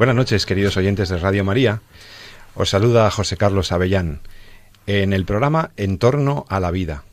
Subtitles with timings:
[0.00, 1.82] Buenas noches, queridos oyentes de Radio María.
[2.54, 4.20] Os saluda José Carlos Avellán
[4.86, 7.04] en el programa En torno a la vida.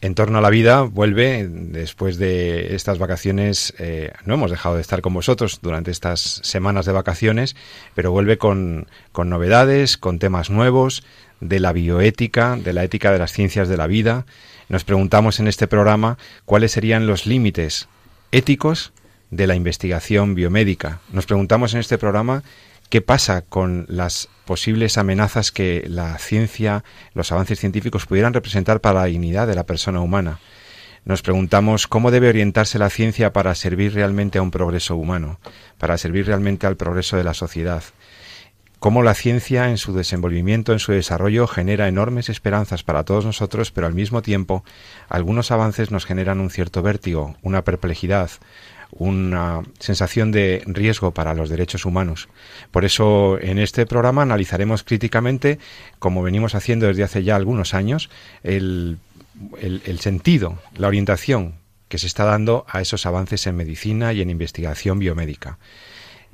[0.00, 3.74] En torno a la vida vuelve después de estas vacaciones.
[3.78, 7.54] Eh, no hemos dejado de estar con vosotros durante estas semanas de vacaciones,
[7.94, 11.04] pero vuelve con, con novedades, con temas nuevos
[11.38, 14.26] de la bioética, de la ética de las ciencias de la vida.
[14.68, 17.86] Nos preguntamos en este programa cuáles serían los límites
[18.32, 18.92] éticos
[19.30, 21.00] de la investigación biomédica.
[21.12, 22.42] Nos preguntamos en este programa
[22.88, 29.00] qué pasa con las posibles amenazas que la ciencia, los avances científicos pudieran representar para
[29.00, 30.38] la dignidad de la persona humana.
[31.04, 35.38] Nos preguntamos cómo debe orientarse la ciencia para servir realmente a un progreso humano,
[35.76, 37.82] para servir realmente al progreso de la sociedad.
[38.78, 43.70] Cómo la ciencia en su desenvolvimiento, en su desarrollo, genera enormes esperanzas para todos nosotros,
[43.70, 44.62] pero al mismo tiempo
[45.08, 48.30] algunos avances nos generan un cierto vértigo, una perplejidad,
[48.96, 52.28] una sensación de riesgo para los derechos humanos.
[52.70, 55.58] Por eso, en este programa analizaremos críticamente,
[55.98, 58.10] como venimos haciendo desde hace ya algunos años,
[58.42, 58.98] el,
[59.60, 61.54] el, sentido, la orientación
[61.88, 65.58] que se está dando a esos avances en medicina y en investigación biomédica.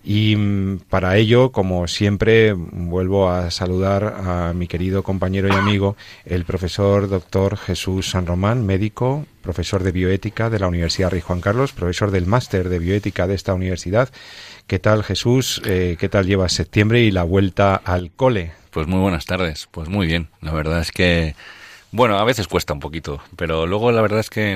[0.02, 5.96] Y mm, para ello, como siempre, vuelvo a saludar a mi querido compañero y amigo,
[6.24, 11.40] el profesor doctor Jesús San Román, médico, profesor de bioética de la Universidad Rey Juan
[11.40, 14.10] Carlos, profesor del máster de bioética de esta universidad.
[14.66, 15.60] ¿Qué tal, Jesús?
[15.64, 18.52] Eh, ¿Qué tal lleva septiembre y la vuelta al cole?
[18.70, 19.68] Pues muy buenas tardes.
[19.70, 20.28] Pues muy bien.
[20.40, 21.34] La verdad es que
[21.92, 24.54] bueno, a veces cuesta un poquito, pero luego la verdad es que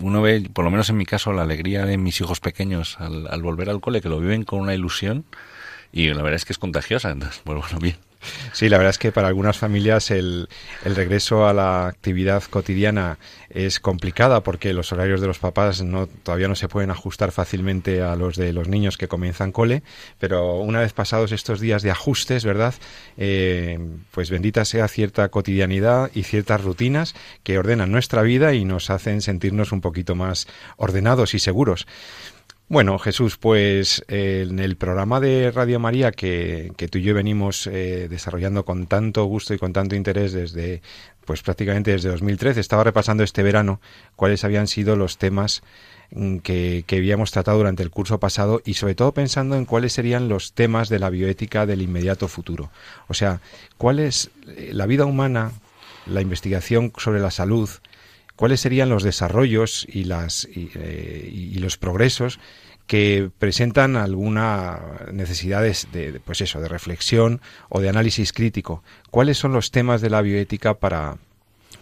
[0.00, 3.42] uno ve, por lo menos en mi caso, la alegría de mis hijos pequeños al,
[3.42, 5.24] volver al cole, que lo viven con una ilusión
[5.92, 7.96] y la verdad es que es contagiosa, entonces, pues bueno, bien.
[8.52, 10.48] Sí, la verdad es que para algunas familias el,
[10.84, 13.18] el, regreso a la actividad cotidiana
[13.50, 18.02] es complicada porque los horarios de los papás no, todavía no se pueden ajustar fácilmente
[18.02, 19.82] a los de los niños que comienzan cole,
[20.18, 22.74] pero una vez pasados estos días de ajustes, ¿verdad?
[23.16, 23.78] Eh,
[24.10, 29.20] pues bendita sea cierta cotidianidad y ciertas rutinas que ordenan nuestra vida y nos hacen
[29.20, 30.46] sentirnos un poquito más
[30.76, 31.86] ordenados y seguros.
[32.66, 37.66] Bueno, Jesús, pues en el programa de Radio María que, que tú y yo venimos
[37.66, 40.80] eh, desarrollando con tanto gusto y con tanto interés desde,
[41.26, 43.82] pues prácticamente desde 2013, estaba repasando este verano
[44.16, 45.62] cuáles habían sido los temas
[46.12, 49.92] mm, que, que, habíamos tratado durante el curso pasado y sobre todo pensando en cuáles
[49.92, 52.70] serían los temas de la bioética del inmediato futuro.
[53.08, 53.42] O sea,
[53.76, 55.52] cuál es eh, la vida humana,
[56.06, 57.68] la investigación sobre la salud,
[58.36, 62.40] cuáles serían los desarrollos eh, y, los progresos
[62.86, 64.80] que presentan alguna
[65.12, 68.82] necesidades de, pues eso, de reflexión o de análisis crítico.
[69.10, 71.16] ¿Cuáles son los temas de la bioética para,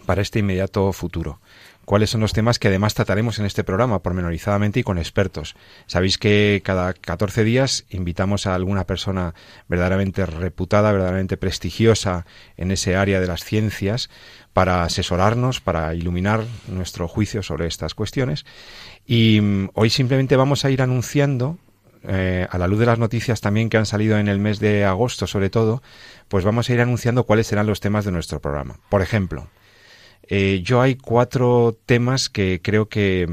[0.05, 1.39] para este inmediato futuro?
[1.85, 5.55] Cuáles son los temas que además trataremos en este programa pormenorizadamente y con expertos.
[5.85, 9.33] Sabéis que cada 14 días invitamos a alguna persona
[9.67, 12.25] verdaderamente reputada, verdaderamente prestigiosa
[12.57, 14.09] en ese área de las ciencias
[14.53, 18.45] para asesorarnos, para iluminar nuestro juicio sobre estas cuestiones.
[19.05, 21.57] Y mm, hoy simplemente vamos a ir anunciando,
[22.05, 24.85] eh, a la luz de las noticias también que han salido en el mes de
[24.85, 25.81] agosto sobre todo,
[26.27, 28.79] pues vamos a ir anunciando cuáles serán los temas de nuestro programa.
[28.89, 29.47] Por ejemplo,
[30.27, 33.27] eh, yo hay cuatro temas que creo que,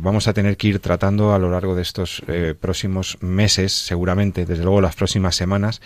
[0.00, 4.46] vamos a tener que ir tratando a lo largo de estos eh, próximos meses, seguramente,
[4.46, 5.80] desde luego las próximas semanas,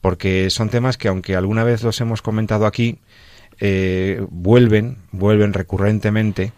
[0.00, 2.98] porque son temas que aunque alguna vez los hemos comentado aquí,
[3.60, 6.52] eh, vuelven, vuelven recurrentemente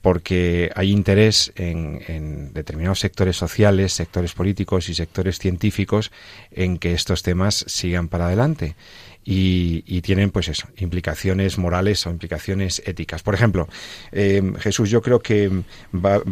[0.00, 6.10] porque hay interés en, determinados sectores sociales, sectores políticos y sectores científicos
[6.50, 8.76] en que estos temas sigan para adelante.
[9.22, 13.22] Y, tienen, pues eso, implicaciones morales o implicaciones éticas.
[13.22, 13.68] Por ejemplo,
[14.10, 15.62] eh, Jesús, yo creo que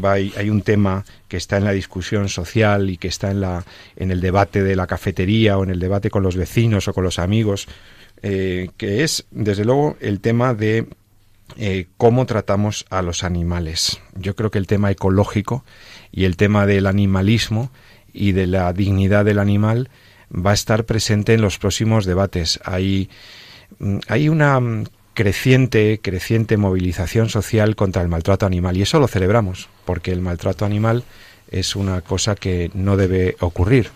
[0.02, 3.64] hay un tema que está en la discusión social y que está en, la,
[3.94, 7.04] en el debate de la cafetería o en el debate con los vecinos o con
[7.04, 7.68] los amigos
[8.22, 10.88] eh, que es, desde luego, el tema de
[11.56, 14.00] eh, cómo tratamos a los animales.
[14.14, 15.64] Yo creo que el tema ecológico
[16.10, 17.70] y el tema del animalismo
[18.12, 19.88] y de la dignidad del animal
[20.34, 22.60] va a estar presente en los próximos debates.
[22.64, 23.10] Hay,
[23.78, 24.84] mm, hay una mm,
[25.14, 30.64] creciente, creciente movilización social contra el maltrato animal y eso lo celebramos, porque el maltrato
[30.64, 31.04] animal
[31.50, 33.90] es una cosa que no debe ocurrir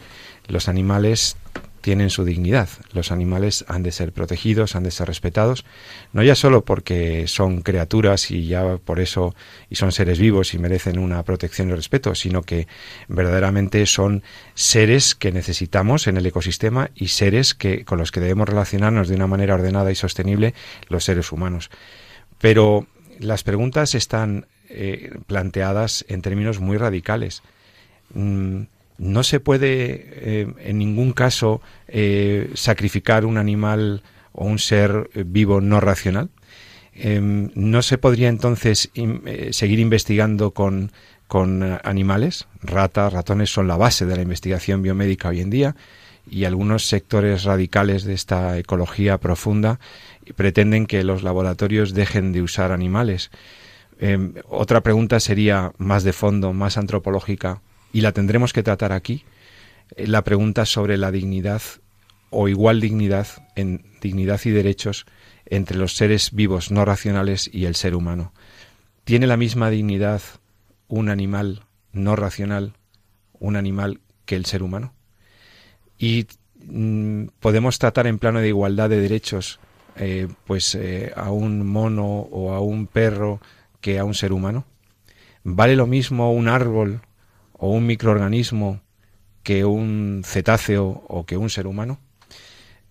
[0.48, 1.36] Los animales
[1.82, 2.68] tienen su dignidad.
[2.92, 5.66] Los animales han de ser protegidos, han de ser respetados,
[6.12, 9.34] no ya solo porque son criaturas y ya por eso
[9.68, 12.66] y son seres vivos y merecen una protección y respeto, sino que
[13.08, 14.22] verdaderamente son
[14.54, 19.16] seres que necesitamos en el ecosistema y seres que con los que debemos relacionarnos de
[19.16, 20.54] una manera ordenada y sostenible
[20.88, 21.70] los seres humanos.
[22.38, 22.86] Pero
[23.18, 27.42] las preguntas están eh, planteadas en términos muy radicales.
[28.14, 28.62] Mm,
[29.02, 35.60] no se puede eh, en ningún caso eh, sacrificar un animal o un ser vivo
[35.60, 36.30] no racional.
[36.94, 38.90] Em, no se podría entonces
[39.50, 40.92] seguir investigando con,
[41.26, 42.46] con animales.
[42.62, 45.74] Ratas, ratones son la base de la investigación biomédica hoy en día
[46.30, 49.80] y algunos sectores radicales de esta ecología profunda
[50.36, 53.32] pretenden que los laboratorios dejen de usar animales.
[53.98, 57.60] Em, otra pregunta sería más de fondo, más antropológica,
[57.92, 59.24] y la tendremos que tratar aquí,
[59.96, 61.62] eh, la pregunta sobre la dignidad
[62.30, 65.06] o igual dignidad en dignidad y derechos
[65.46, 68.32] entre los seres vivos no racionales y el ser humano.
[69.04, 70.22] ¿Tiene la misma dignidad
[70.88, 72.72] un animal no racional,
[73.38, 74.94] un animal que el ser humano?
[75.98, 76.26] Y
[76.64, 79.60] mm, podemos tratar en plano de igualdad de derechos
[79.96, 83.40] eh, pues eh, a un mono o a un perro
[83.80, 84.64] que a un ser humano?
[85.44, 87.02] ¿Vale lo mismo un árbol
[87.62, 88.80] o un microorganismo
[89.44, 92.00] que un cetáceo o que un ser humano?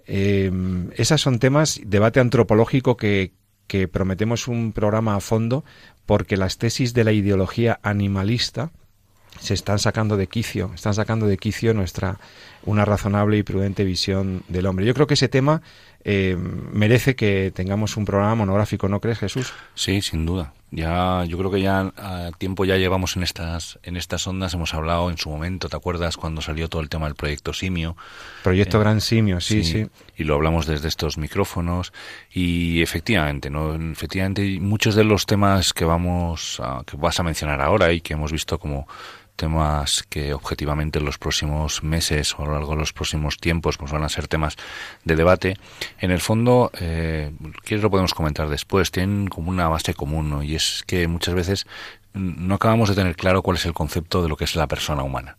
[0.08, 0.50] Eh,
[0.96, 3.34] esas son temas, debate antropológico que,
[3.68, 5.66] que prometemos un programa a fondo
[6.06, 8.72] porque las tesis de la ideología animalista
[9.42, 12.18] se están sacando de quicio, están sacando de quicio nuestra
[12.64, 14.86] una razonable y prudente visión del hombre.
[14.86, 15.62] Yo creo que ese tema
[16.06, 19.54] eh, merece que tengamos un programa monográfico, ¿no crees, Jesús?
[19.76, 20.54] Sí, sin duda.
[20.74, 24.54] Ya, yo creo que ya a tiempo ya llevamos en estas en estas ondas.
[24.54, 27.98] Hemos hablado en su momento, ¿te acuerdas cuando salió todo el tema del proyecto Simio?
[28.42, 31.92] Proyecto eh, Gran Simio, sí, sí, Y lo hablamos desde estos micrófonos.
[32.32, 37.60] Y efectivamente, no, efectivamente muchos de los temas que vamos a, que vas a mencionar
[37.60, 38.88] ahora y que hemos visto como
[39.42, 43.80] temas que objetivamente en los próximos meses o a lo largo de los próximos tiempos
[43.80, 44.56] pues van a ser temas
[45.04, 45.58] de debate.
[46.00, 47.32] En el fondo, eh,
[47.68, 51.66] lo podemos comentar después, tienen como una base común y es que muchas veces
[52.14, 55.02] no acabamos de tener claro cuál es el concepto de lo que es la persona
[55.02, 55.38] humana,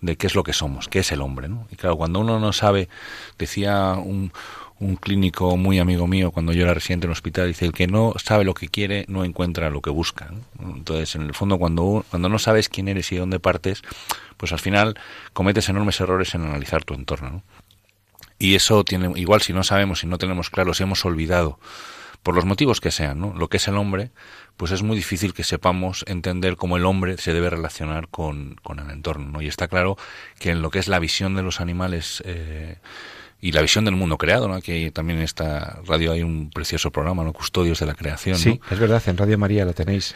[0.00, 1.48] de qué es lo que somos, qué es el hombre.
[1.48, 1.66] ¿no?
[1.70, 2.88] Y claro, cuando uno no sabe,
[3.36, 4.32] decía un,
[4.80, 7.86] un clínico muy amigo mío cuando yo era residente en un hospital, dice, el que
[7.86, 10.30] no sabe lo que quiere no encuentra lo que busca.
[10.60, 13.82] Entonces, en el fondo, cuando, cuando no sabes quién eres y dónde partes,
[14.36, 14.98] pues al final
[15.32, 17.42] cometes enormes errores en analizar tu entorno.
[18.38, 21.58] Y eso tiene, igual si no sabemos, si no tenemos claro, si hemos olvidado,
[22.22, 23.32] por los motivos que sean, ¿no?
[23.34, 24.10] lo que es el hombre,
[24.56, 28.78] pues es muy difícil que sepamos entender cómo el hombre se debe relacionar con, con
[28.78, 29.30] el entorno.
[29.30, 29.42] ¿no?
[29.42, 29.96] Y está claro
[30.38, 32.78] que en lo que es la visión de los animales, eh,
[33.40, 34.60] y la visión del mundo creado, ¿no?
[34.60, 37.32] Que también en esta radio hay un precioso programa, ¿no?
[37.32, 38.36] Custodios de la creación.
[38.36, 40.14] Sí, es verdad, en Radio María la tenéis.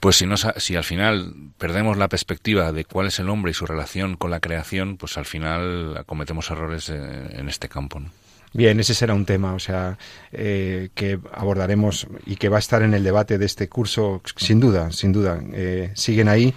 [0.00, 3.54] Pues si, no, si al final perdemos la perspectiva de cuál es el hombre y
[3.54, 8.10] su relación con la creación, pues al final cometemos errores en, este campo, ¿no?
[8.54, 9.98] Bien, ese será un tema, o sea,
[10.30, 14.60] eh, que abordaremos y que va a estar en el debate de este curso, sin
[14.60, 15.42] duda, sin duda.
[15.52, 16.54] Eh, siguen ahí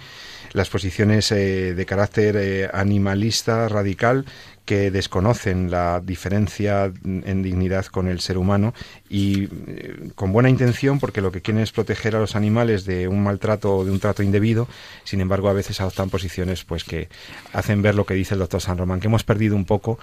[0.52, 4.26] las posiciones eh, de carácter animalista radical
[4.68, 8.74] que desconocen la diferencia en dignidad con el ser humano
[9.08, 13.08] y eh, con buena intención porque lo que quieren es proteger a los animales de
[13.08, 14.68] un maltrato o de un trato indebido,
[15.04, 17.08] sin embargo a veces adoptan posiciones pues que
[17.54, 19.98] hacen ver lo que dice el doctor San Román, que hemos perdido un poco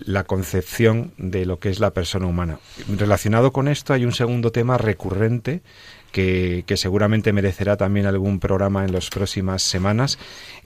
[0.00, 2.58] la concepción de lo que es la persona humana.
[2.88, 5.62] Relacionado con esto hay un segundo tema recurrente
[6.10, 10.18] que, que, seguramente merecerá también algún programa en las próximas semanas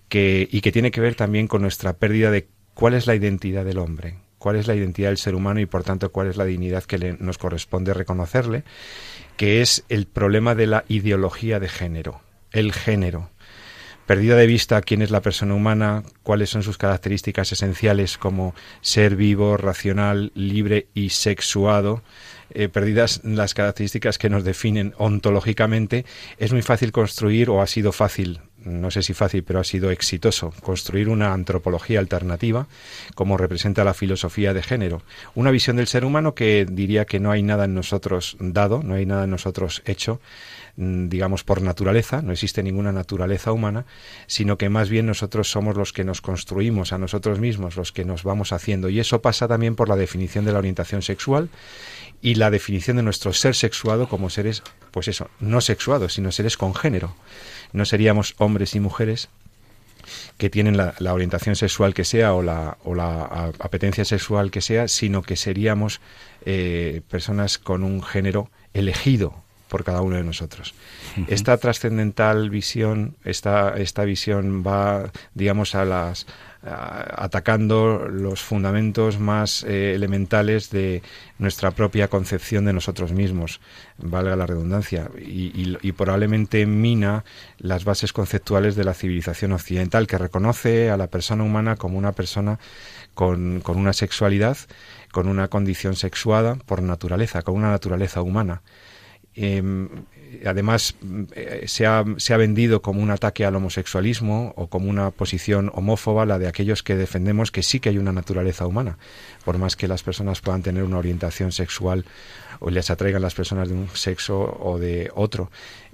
[0.08, 3.64] que, y que tiene que ver también con nuestra pérdida de cuál es la identidad
[3.64, 6.44] del hombre, cuál es la identidad del ser humano y por tanto cuál es la
[6.44, 8.64] dignidad que nos corresponde reconocerle,
[9.36, 13.30] que es el problema de la ideología de género, el género.
[14.06, 19.14] Perdida de vista quién es la persona humana, cuáles son sus características esenciales como ser
[19.14, 22.02] vivo, racional, libre y sexuado,
[22.50, 26.04] eh, perdidas las características que nos definen ontológicamente,
[26.36, 29.90] es muy fácil construir, o ha sido fácil no sé si fácil, pero ha sido
[29.90, 32.66] exitoso, construir una antropología alternativa
[33.14, 35.02] como representa la filosofía de género.
[35.34, 38.94] Una visión del ser humano que diría que no hay nada en nosotros dado, no
[38.94, 40.20] hay nada en nosotros hecho,
[40.76, 43.84] mm, digamos, por naturaleza, no existe ninguna naturaleza humana,
[44.26, 48.04] sino que más bien nosotros somos los que nos construimos a nosotros mismos, los que
[48.04, 48.88] nos vamos haciendo.
[48.88, 51.48] Y eso pasa también por la definición de la orientación sexual
[52.20, 56.56] y la definición de nuestro ser sexuado como seres, pues eso, no sexuados, sino seres
[56.56, 57.14] con género
[57.72, 59.28] no seríamos hombres y mujeres,
[60.36, 64.88] que tienen la, orientación sexual que sea o la, o la apetencia sexual que sea,
[64.88, 66.00] sino que seríamos
[66.44, 69.34] eh, personas con un género elegido
[69.68, 70.74] por cada uno de nosotros.
[71.28, 76.26] Esta trascendental visión, esta, esta visión va, digamos, a las
[76.64, 81.02] atacando los fundamentos más eh, elementales de
[81.38, 83.60] nuestra propia concepción de nosotros mismos,
[83.98, 87.24] valga la redundancia, y, probablemente mina
[87.58, 92.12] las bases conceptuales de la civilización occidental, que reconoce a la persona humana como una
[92.12, 92.60] persona
[93.14, 94.56] con, con una sexualidad,
[95.10, 98.62] con una condición sexuada por naturaleza, con una naturaleza humana.
[99.34, 99.88] Em,
[100.44, 100.94] además
[101.34, 105.70] eh, se, ha, se, ha, vendido como un ataque al homosexualismo o como una posición
[105.74, 108.98] homófoba la de aquellos que defendemos que sí que hay una naturaleza humana,
[109.44, 112.04] por más que las personas puedan tener una orientación sexual
[112.60, 115.50] o les atraigan las personas de un sexo o de otro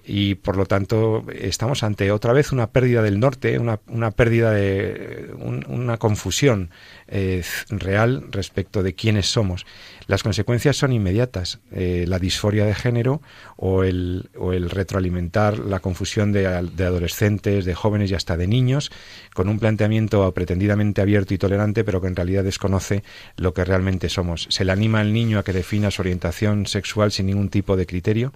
[0.09, 4.53] y por lo tanto estamos ante otra vez una pérdida del norte, una, una pérdida
[4.53, 6.71] de una confusión
[7.09, 9.67] eh, real respecto de quiénes somos.
[10.07, 13.21] Las consecuencias son inmediatas, eh, la disforia de género
[13.57, 16.41] o el, o el retroalimentar la confusión de,
[16.75, 18.91] de, adolescentes, de jóvenes y hasta de niños,
[19.35, 23.05] con un planteamiento pretendidamente abierto y tolerante, pero que en realidad desconoce
[23.37, 24.47] lo que realmente somos.
[24.49, 27.85] Se le anima al niño a que defina su orientación sexual sin ningún tipo de
[27.85, 28.33] criterio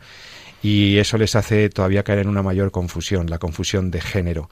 [0.63, 4.49] y eso les hace todavía caer en una mayor confusión, la confusión de género.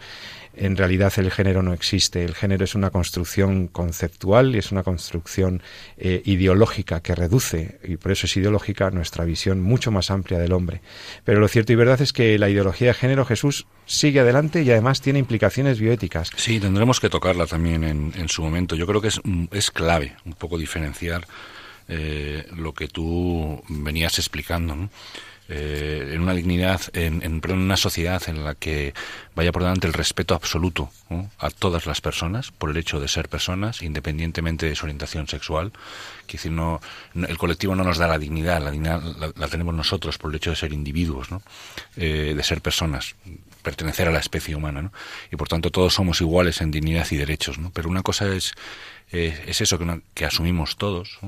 [0.53, 4.83] En realidad el género no existe, el género es una construcción conceptual y es una
[4.83, 5.63] construcción
[5.97, 10.53] eh, ideológica que reduce, y por eso es ideológica, nuestra visión mucho más amplia del
[10.53, 10.81] hombre.
[11.25, 14.71] Pero lo cierto y verdad es que la ideología de género Jesús sigue adelante y
[14.73, 16.31] además tiene implicaciones bioéticas.
[16.37, 18.75] Sí, tendremos que tocarla también en, su momento.
[18.75, 19.21] Yo creo que es,
[19.53, 21.27] es clave un poco diferenciar
[21.89, 24.75] eh, lo que tú venías explicando.
[24.75, 24.91] ¿no?
[25.53, 28.95] Eh, en una dignidad, en, en, una sociedad en la que
[29.35, 30.93] vaya por delante el respeto absoluto
[31.39, 35.73] a todas las personas por el hecho de ser personas, independientemente de su orientación sexual.
[36.29, 36.81] Que decir, no,
[37.15, 40.51] el colectivo no nos da la dignidad, la dignidad la, tenemos nosotros por el hecho
[40.51, 41.43] de ser individuos, ¿no?
[41.97, 43.17] Eh, de ser personas
[43.61, 44.93] pertenecer a la especie humana, ¿no?
[45.31, 47.71] Y por tanto todos somos iguales en dignidad y derechos, ¿no?
[47.71, 48.55] Pero una cosa es
[49.13, 49.79] eh, es eso
[50.15, 51.19] que, asumimos todos.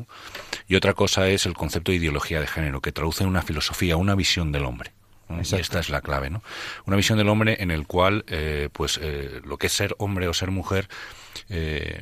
[0.68, 3.96] Y otra cosa es el concepto de ideología de género, que traduce en una filosofía,
[3.96, 4.92] una visión del hombre.
[5.30, 6.42] Y esta es la clave, ¿no?
[6.84, 10.28] Una visión del hombre en el cual, eh, pues, eh, lo que es ser hombre
[10.28, 10.88] o ser mujer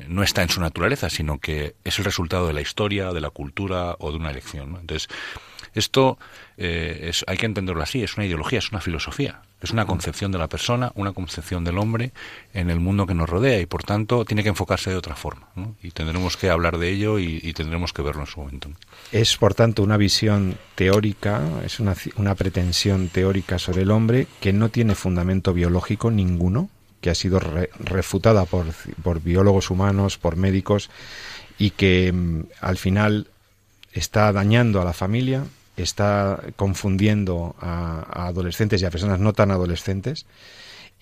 [0.09, 3.31] no está en su naturaleza, sino que es el resultado de la historia, de la
[3.31, 4.77] cultura o de una elección.
[4.81, 5.09] Entonces,
[5.75, 6.19] esto
[6.57, 9.43] es, hay que entenderlo así, es una ideología, es una filosofía.
[9.61, 12.13] Es una concepción de la persona, una concepción del hombre
[12.55, 15.49] en el mundo que nos rodea y por tanto tiene que enfocarse de otra forma.
[15.83, 18.71] Y tendremos que hablar de ello y, tendremos que verlo en su momento.
[19.13, 24.53] Es por tanto una visión teórica, es una, una pretensión teórica sobre el hombre que
[24.53, 28.67] no tiene fundamento biológico ninguno, que ha sido refutada por,
[29.03, 30.91] por biólogos humanos, por médicos
[31.59, 33.29] y que mm, al final
[33.93, 35.45] está dañando a la familia,
[35.83, 40.27] está confundiendo a, adolescentes y a personas no tan adolescentes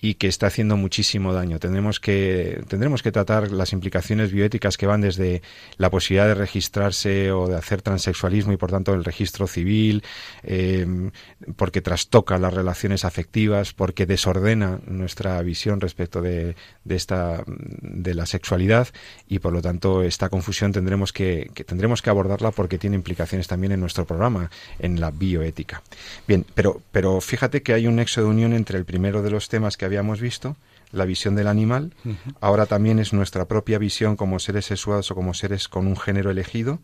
[0.01, 1.59] y que está haciendo muchísimo daño.
[1.59, 5.41] Tendremos que, tendremos que tratar las implicaciones bioéticas que van desde
[5.77, 10.03] la posibilidad de registrarse o de hacer transexualismo y por tanto el registro civil,
[10.43, 11.11] em,
[11.55, 18.25] porque trastoca las relaciones afectivas, porque desordena nuestra visión respecto de, de, esta, de la
[18.25, 18.87] sexualidad
[19.27, 23.47] y por lo tanto esta confusión tendremos que, que tendremos que abordarla porque tiene implicaciones
[23.47, 25.81] también en nuestro programa, en la bioética.
[26.27, 29.49] Bien, pero, pero fíjate que hay un nexo de unión entre el primero de los
[29.49, 30.55] temas que habíamos visto,
[30.91, 31.93] la visión del animal,
[32.41, 36.31] ahora también es nuestra propia visión como seres sexuados o como seres con un género
[36.31, 36.79] elegido,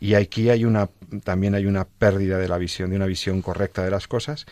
[0.00, 0.88] y aquí hay una,
[1.24, 4.46] también hay una pérdida de la visión, de una visión correcta de las cosas,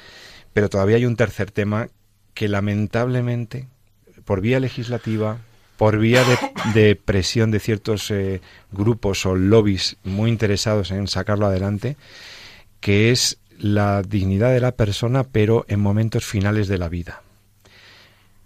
[0.53, 1.89] pero todavía hay un tercer tema
[2.35, 3.69] que lamentablemente,
[4.25, 5.39] por vía legislativa,
[5.77, 6.25] por vía
[6.75, 8.41] de, presión de ciertos eh,
[8.73, 11.97] grupos o lobbies muy interesados en sacarlo adelante,
[12.81, 17.23] que es la dignidad de la persona, pero en momentos finales de la vida.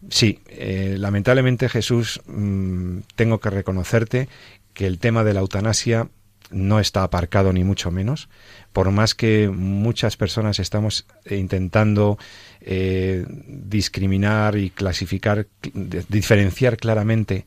[0.08, 4.28] Sí, eh, lamentablemente Jesús, mm, tengo que reconocerte
[4.72, 6.08] que el tema de la eutanasia
[6.50, 8.28] no está aparcado ni mucho menos,
[8.72, 12.18] por más que muchas personas estamos intentando
[12.60, 15.46] eh, discriminar y clasificar,
[16.08, 17.44] diferenciar claramente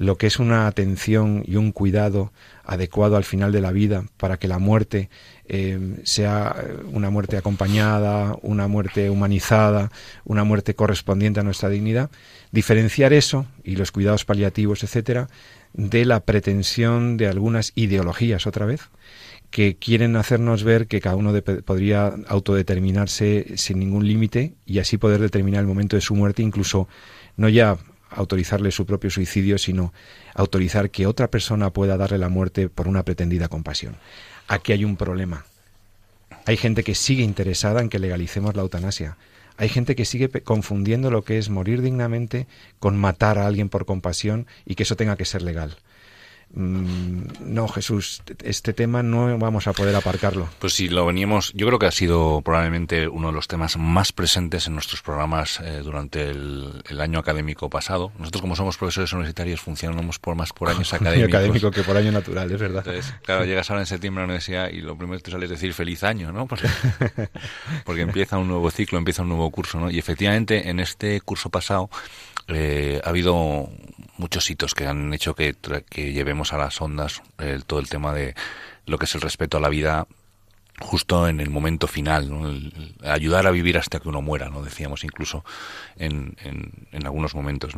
[0.00, 2.32] lo que es una atención y un cuidado
[2.64, 5.10] adecuado al final de la vida para que la muerte
[5.46, 6.56] eh, sea
[6.90, 9.92] una muerte acompañada, una muerte humanizada,
[10.24, 12.08] una muerte correspondiente a nuestra dignidad,
[12.50, 15.28] diferenciar eso y los cuidados paliativos, etcétera,
[15.74, 18.80] de la pretensión de algunas ideologías otra vez
[19.50, 25.20] que quieren hacernos ver que cada uno podría autodeterminarse sin ningún límite y así poder
[25.20, 26.88] determinar el momento de su muerte, incluso
[27.36, 27.76] no ya
[28.10, 29.92] autorizarle su propio suicidio, sino
[30.34, 33.96] autorizar que otra persona pueda darle la muerte por una pretendida compasión.
[34.48, 35.44] Aquí hay un problema.
[36.46, 39.16] Hay gente que sigue interesada en que legalicemos la eutanasia.
[39.56, 42.46] Hay gente que sigue confundiendo lo que es morir dignamente
[42.78, 45.76] con matar a alguien por compasión y que eso tenga que ser legal.
[46.52, 50.48] Mm, no, Jesús, este tema no vamos a poder aparcarlo.
[50.58, 54.10] Pues sí, lo veníamos, yo creo que ha sido probablemente uno de los temas más
[54.12, 58.12] presentes en nuestros programas eh, durante el, año académico pasado.
[58.18, 61.28] Nosotros, como somos profesores universitarios, funcionamos por más por años académicos.
[61.28, 62.84] académico que por año natural, es verdad.
[62.86, 65.44] Entonces, claro, llegas ahora en septiembre a la universidad y lo primero que te sale
[65.44, 66.46] es decir feliz año, ¿no?
[66.46, 66.68] Porque,
[67.84, 69.88] porque empieza un nuevo ciclo, empieza un nuevo curso, ¿no?
[69.90, 71.88] Y efectivamente, en este curso pasado
[72.48, 73.70] eh, ha habido
[74.20, 75.56] muchos hitos que han hecho que,
[75.88, 77.22] que llevemos a las ondas
[77.66, 78.34] todo el tema de
[78.86, 80.06] lo que es el respeto a la vida
[80.80, 82.72] justo en el momento final,
[83.04, 84.62] ayudar a vivir hasta que uno muera, ¿no?
[84.62, 85.44] decíamos incluso
[85.96, 87.74] en, en, algunos momentos.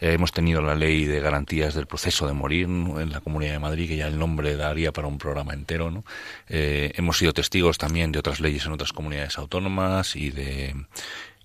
[0.00, 3.58] Eh, hemos tenido la ley de garantías del proceso de morir en la Comunidad de
[3.58, 5.90] Madrid, que ya el nombre daría para un programa entero.
[5.90, 6.04] ¿no?
[6.48, 10.74] Eh, hemos sido testigos también de otras leyes en otras comunidades autónomas y de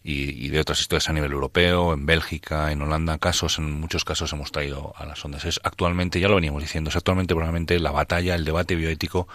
[0.09, 4.31] y, de otras historias a nivel europeo, en Bélgica, en Holanda, casos, en muchos casos
[4.31, 5.43] hemos traído a las ondas.
[5.43, 9.27] Es actualmente, ya lo veníamos diciendo, es actualmente probablemente la batalla, el debate bioético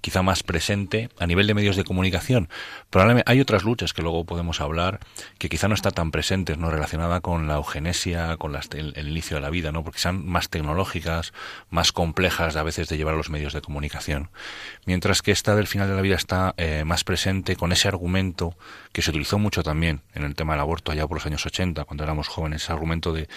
[0.00, 2.48] quizá más presente a nivel de medios de comunicación.
[2.90, 5.00] Probablemente hay otras luchas que luego podemos hablar
[5.38, 9.40] que quizá no están tan presentes, no relacionada con la eugenesia, con el, inicio de
[9.40, 11.32] la vida, no, porque son más tecnológicas,
[11.70, 14.30] más complejas a veces de llevar a los medios de comunicación.
[14.86, 18.56] Mientras que esta del final de la vida está eh, más presente con ese argumento
[18.92, 21.84] que se utilizó mucho también en el tema del aborto allá por los años 80,
[21.84, 23.28] cuando éramos jóvenes, ese argumento de,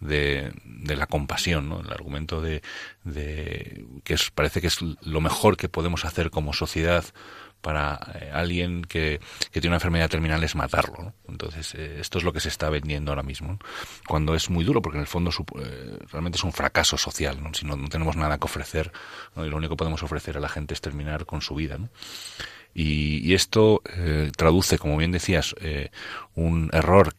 [0.00, 1.80] de, de la compasión, ¿no?
[1.80, 2.62] el argumento de,
[3.04, 7.04] de que es, parece que es lo mejor que podemos hacer como sociedad
[7.60, 9.20] para eh, alguien que,
[9.52, 11.14] tiene una enfermedad terminal es matarlo.
[11.28, 13.58] Entonces, eh, esto es lo que se está vendiendo ahora mismo.
[14.06, 15.30] Cuando es muy duro, porque en el fondo
[15.62, 17.38] eh, realmente es un fracaso social.
[17.52, 18.92] Si no, no, tenemos nada que ofrecer,
[19.36, 21.78] y lo único que podemos ofrecer a la gente es terminar con su vida.
[22.72, 23.82] Y, y, esto
[24.36, 25.56] traduce, como bien decías,
[26.36, 27.14] un error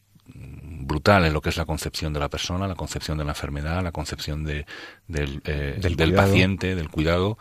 [0.85, 3.83] brutal en lo que es la concepción de la persona, la concepción de la enfermedad,
[3.83, 4.65] la concepción de,
[5.07, 7.37] del, eh, del, paciente, del cuidado,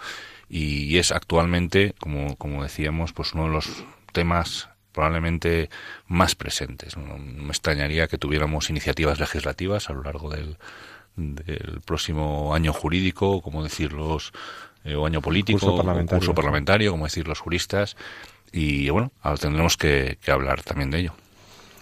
[0.49, 5.71] y, es actualmente, como, como decíamos, pues uno de los temas probablemente
[6.07, 6.97] más presentes.
[6.97, 10.57] No, me extrañaría que tuviéramos iniciativas legislativas a lo largo del,
[11.17, 14.33] del próximo año jurídico, como decir los
[14.85, 17.97] eh, o año político, curso parlamentario, curso parlamentario, como decir los juristas,
[18.51, 21.15] y bueno, ahora tendremos que hablar también de ello.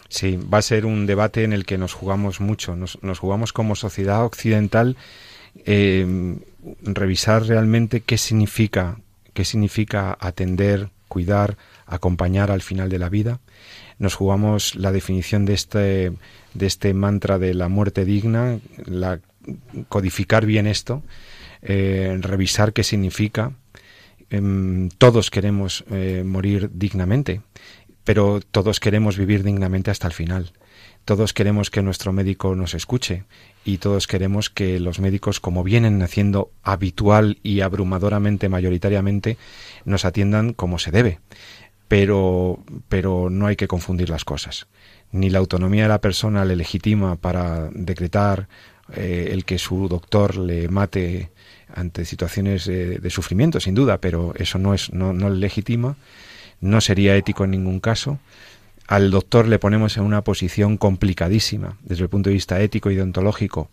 [0.09, 2.77] Sí, va a ser un debate en el que nos jugamos mucho.
[2.77, 4.97] Nos, jugamos como sociedad occidental
[5.67, 6.37] eh,
[6.83, 8.99] revisar realmente qué significa,
[9.35, 13.41] qué significa atender, cuidar, acompañar al final de la vida.
[13.99, 16.13] Nos jugamos la definición de este,
[16.55, 19.21] de este mantra de la muerte digna, la,
[19.89, 21.03] codificar bien esto,
[21.63, 23.53] eh, revisar qué significa.
[24.31, 27.41] Em, todos queremos eh, morir dignamente
[28.09, 30.53] pero todos queremos vivir dignamente hasta el final.
[31.05, 33.25] Todos queremos que nuestro médico nos escuche
[33.67, 39.37] y todos queremos que los médicos, como vienen haciendo habitual y abrumadoramente, mayoritariamente,
[39.85, 41.21] nos atiendan como se debe.
[41.87, 44.69] Pero, pero no hay que confundir las cosas.
[45.13, 48.49] Ni la autonomía de la persona le legitima para decretar
[48.95, 51.31] eh, el que su doctor le mate
[51.75, 55.99] ante situaciones de sufrimiento, sin duda, pero eso no es no, no le legitima
[56.61, 58.19] no sería ético en ningún caso.
[58.87, 62.97] Al doctor le ponemos en una posición complicadísima desde el punto de vista ético y
[62.97, 63.71] deontológico.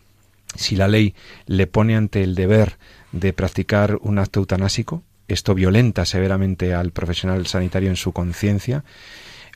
[0.56, 1.16] Si la ley
[1.48, 2.78] le pone ante el deber
[3.12, 8.84] de practicar un acto eutanásico, esto violenta severamente al profesional sanitario en su conciencia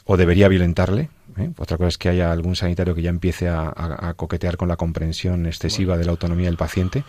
[0.05, 1.09] o debería violentarle.
[1.37, 1.51] ¿eh?
[1.57, 5.45] Otra cosa es que haya algún sanitario que ya empiece a coquetear con la comprensión
[5.45, 7.03] excesiva de la autonomía del paciente.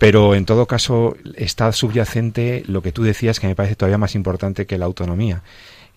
[0.00, 4.14] Pero en todo caso está subyacente lo que tú decías que me parece todavía más
[4.14, 5.42] importante que la autonomía.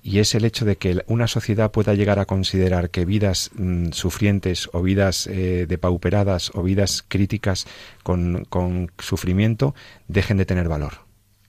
[0.03, 3.91] Y es el hecho de que una sociedad pueda llegar a considerar que vidas mm,
[3.93, 7.65] sufrientes o vidas eh, depauperadas o vidas críticas
[8.03, 9.73] con, con sufrimiento
[10.09, 11.02] dejen de tener valor.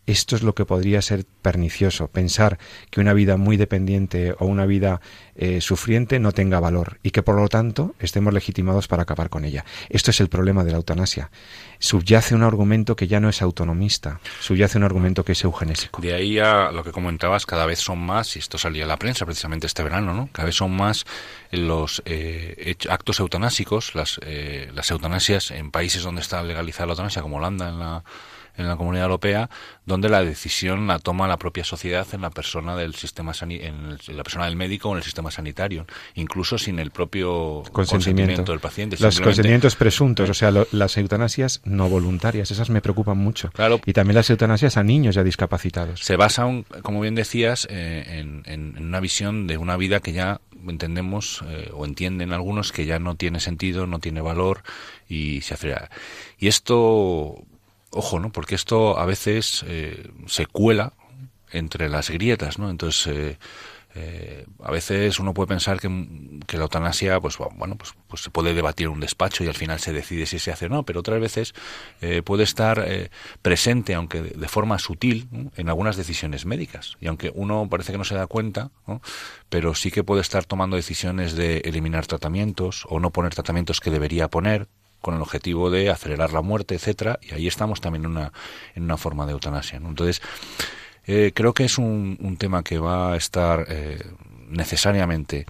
[0.06, 2.58] Esto es lo que podría ser pernicioso, pensar
[2.90, 5.00] que una vida muy dependiente o una vida
[5.34, 9.44] eh, sufriente no tenga valor y que por lo tanto estemos legitimados para acabar con
[9.44, 9.64] ella.
[9.88, 11.30] Esto es el problema de la eutanasia.
[11.78, 16.00] Subyace un argumento que ya no es autonomista, subyace un argumento que es eugenésico.
[16.00, 18.98] De ahí a lo que comentabas, cada vez son más, y esto salía a la
[18.98, 20.28] prensa precisamente este verano, ¿no?
[20.32, 21.04] Cada vez son más
[21.50, 27.22] los eh, actos eutanásicos, las, eh, las eutanasias en países donde está legalizada la eutanasia,
[27.22, 28.04] como Holanda en la
[28.56, 29.50] en la Comunidad Europea,
[29.86, 34.22] donde la decisión la toma la propia sociedad en la persona del sistema en la
[34.22, 38.96] persona del médico o en el sistema sanitario, incluso sin el propio consentimiento, del paciente.
[39.00, 43.50] Los consentimientos presuntos, o sea, las eutanasias no voluntarias, esas me preocupan mucho.
[43.50, 43.80] Claro.
[43.84, 46.00] Y también las eutanasias a niños ya discapacitados.
[46.00, 46.46] Se basa,
[46.82, 51.84] como bien decías, eh, en, una visión de una vida que ya entendemos eh, o
[51.84, 54.62] entienden algunos que ya no tiene sentido, no tiene valor
[55.08, 55.74] y se hace.
[56.38, 57.44] Y esto
[57.94, 58.30] ojo, ¿no?
[58.30, 60.92] Porque esto a veces eh, se cuela
[61.50, 62.68] entre las grietas, ¿no?
[62.68, 63.38] Entonces, eh,
[63.96, 68.52] eh, a veces uno puede pensar que, la eutanasia, pues bueno, pues, pues, se puede
[68.52, 70.98] debatir en un despacho y al final se decide si se hace o no, pero
[70.98, 71.54] otras veces
[72.24, 72.84] puede estar
[73.40, 76.96] presente, aunque de, forma sutil, en algunas decisiones médicas.
[77.00, 78.72] Y aunque uno parece que no se da cuenta,
[79.48, 83.90] pero sí que puede estar tomando decisiones de eliminar tratamientos o no poner tratamientos que
[83.90, 84.66] debería poner,
[85.04, 88.32] con el objetivo de acelerar la muerte, etcétera, y ahí estamos también en una,
[88.74, 89.76] en una forma de eutanasia.
[89.76, 90.22] Entonces,
[91.06, 94.02] eh, creo que es un, tema que va a estar eh,
[94.48, 95.44] necesariamente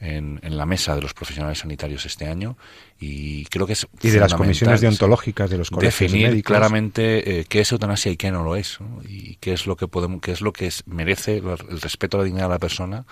[0.00, 2.58] en, la mesa de los profesionales sanitarios este año
[2.98, 7.44] y creo que es y de las comisiones deontológicas de los colegios definir claramente eh,
[7.48, 10.32] qué es eutanasia y qué no lo es y qué es lo que podemos qué
[10.32, 13.04] es lo que merece el respeto a la dignidad de la persona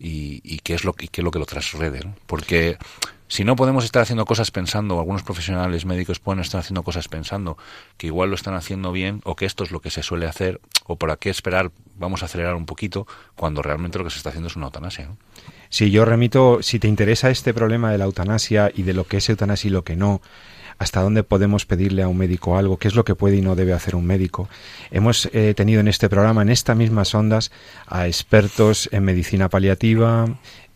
[0.00, 2.78] y, qué es lo qué es lo que lo trasrede porque
[3.28, 7.58] si no podemos estar haciendo cosas pensando, algunos profesionales médicos pueden estar haciendo cosas pensando
[7.98, 10.60] que igual lo están haciendo bien o que esto es lo que se suele hacer
[10.86, 14.30] o para qué esperar, vamos a acelerar un poquito cuando realmente lo que se está
[14.30, 15.10] haciendo es una eutanasia.
[15.68, 19.18] Si yo remito, si te interesa este problema de la eutanasia y de lo que
[19.18, 20.22] es eutanasia y lo que no,
[20.78, 23.56] hasta dónde podemos pedirle a un médico algo, qué es lo que puede y no
[23.56, 24.48] debe hacer un médico.
[24.90, 27.50] Hemos eh, tenido en este programa, en estas mismas ondas,
[27.86, 30.26] a expertos en medicina paliativa,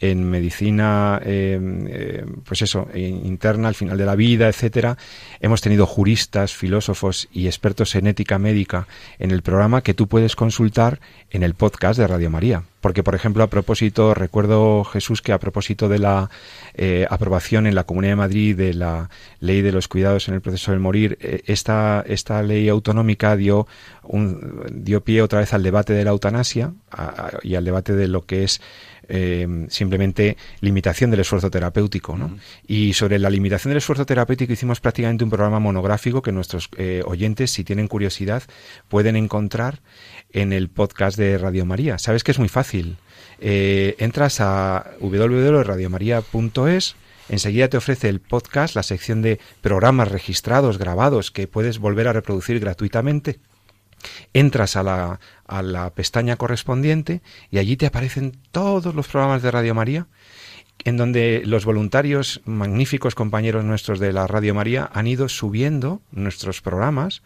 [0.02, 4.98] en medicina, eh, eh, pues eso, interna al final de la vida, etcétera.
[5.40, 8.88] Hemos tenido juristas, filósofos y expertos en ética médica
[9.20, 10.98] en el programa que tú puedes consultar
[11.30, 12.64] en el podcast de Radio María.
[12.80, 16.30] Porque, por ejemplo, a propósito, recuerdo, Jesús, que a propósito de la
[16.74, 20.40] eh, aprobación en la Comunidad de Madrid de la ley de los cuidados en el
[20.40, 23.68] proceso del morir, esta, esta ley autonómica dio,
[24.02, 26.72] un, dio pie otra vez al debate de la eutanasia
[27.44, 28.60] y al debate de lo que es
[29.14, 32.16] eh, simplemente limitación del esfuerzo terapéutico.
[32.16, 32.35] ¿no?
[32.66, 37.03] Y sobre la limitación del esfuerzo terapéutico hicimos prácticamente un programa monográfico que nuestros eh,
[37.05, 38.42] oyentes, si tienen curiosidad,
[38.88, 39.81] pueden encontrar
[40.33, 41.98] en el podcast de Radio María.
[41.98, 42.96] Sabes que es muy fácil.
[43.38, 46.96] Eh, entras a www.radiomaria.es
[47.29, 52.12] Enseguida te ofrece el podcast, la sección de programas registrados, grabados, que puedes volver a
[52.12, 53.38] reproducir gratuitamente
[54.32, 59.50] entras a la, a la pestaña correspondiente y allí te aparecen todos los programas de
[59.50, 60.06] Radio María
[60.84, 66.60] en donde los voluntarios, magníficos compañeros nuestros de la Radio María, han ido subiendo nuestros
[66.60, 67.22] programas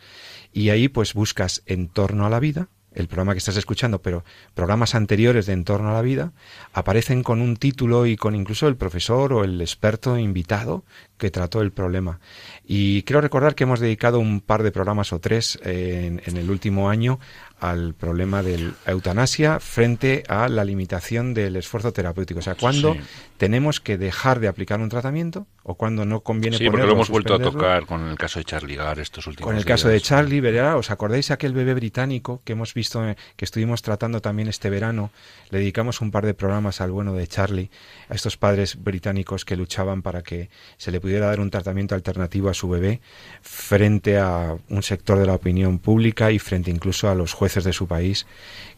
[0.53, 4.25] y ahí pues buscas En torno a la vida, el programa que estás escuchando, pero
[4.55, 6.33] programas anteriores de En torno a la vida,
[6.73, 10.83] aparecen con un título y con incluso el profesor o el experto invitado
[11.19, 12.21] que trató el problema.
[12.67, 16.51] Y quiero recordar que hemos dedicado un par de programas o tres en, en el
[16.51, 17.21] último año
[17.59, 22.41] al problema de la eutanasia frente a la limitación del esfuerzo terapéutico.
[22.41, 22.97] O sea, cuando
[23.39, 27.09] tenemos que dejar de aplicar un tratamiento o cuando no conviene Sí, porque lo hemos
[27.09, 30.01] vuelto a tocar con el caso de Charlie Gar estos últimos Con el caso de
[30.01, 30.77] Charlie, ¿verdad?
[30.77, 35.11] ¿Os acordáis aquel bebé británico que hemos visto, eh, que estuvimos tratando también este verano?
[35.51, 37.71] Le dedicamos un par de programas al bueno de Charlie,
[38.11, 42.51] a estos padres británicos que luchaban para que se le pudiera dar un tratamiento alternativo
[42.51, 43.01] a su bebé
[43.41, 47.73] frente a un sector de la opinión pública y frente incluso a los jueces de
[47.73, 48.27] su país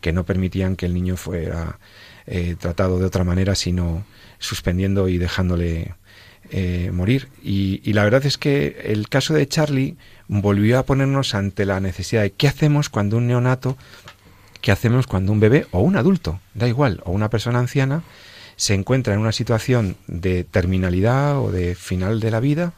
[0.01, 1.79] que no permitían que el niño fuera
[2.27, 4.05] eh, tratado de otra manera, sino
[4.39, 5.95] suspendiendo y dejándole
[6.51, 7.29] eh, morir.
[7.43, 9.97] Y, y, la verdad es que el caso de Charlie
[10.29, 13.77] volvió a ponernos ante la necesidad de qué hacemos cuando un neonato,
[14.61, 18.03] qué hacemos cuando un bebé o un adulto, da igual, o una persona anciana,
[18.57, 22.73] se encuentra en una situación de terminalidad o de final de la vida,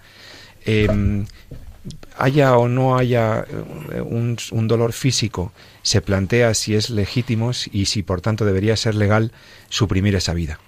[0.65, 1.27] em,
[2.17, 3.45] haya o no haya
[3.93, 4.37] eh, un,
[4.69, 9.33] dolor físico, se plantea si es legítimo y si por tanto debería ser legal
[9.69, 10.61] suprimir esa vida.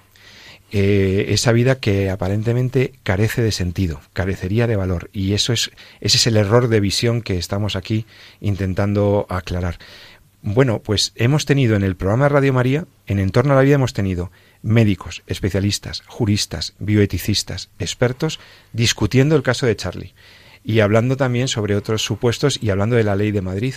[0.75, 5.11] Eh, esa vida que aparentemente carece de sentido, carecería de valor.
[5.13, 5.71] Y eso es,
[6.01, 8.07] ese es el error de visión que estamos aquí
[8.41, 9.79] intentando aclarar.
[10.41, 13.75] Bueno, pues hemos tenido en el programa de Radio María, en Entorno a la Vida,
[13.75, 18.41] hemos tenido médicos, especialistas, juristas, bioeticistas, expertos,
[18.73, 20.15] discutiendo el caso de Charlie
[20.65, 23.75] y hablando también sobre otros supuestos y hablando de la ley de Madrid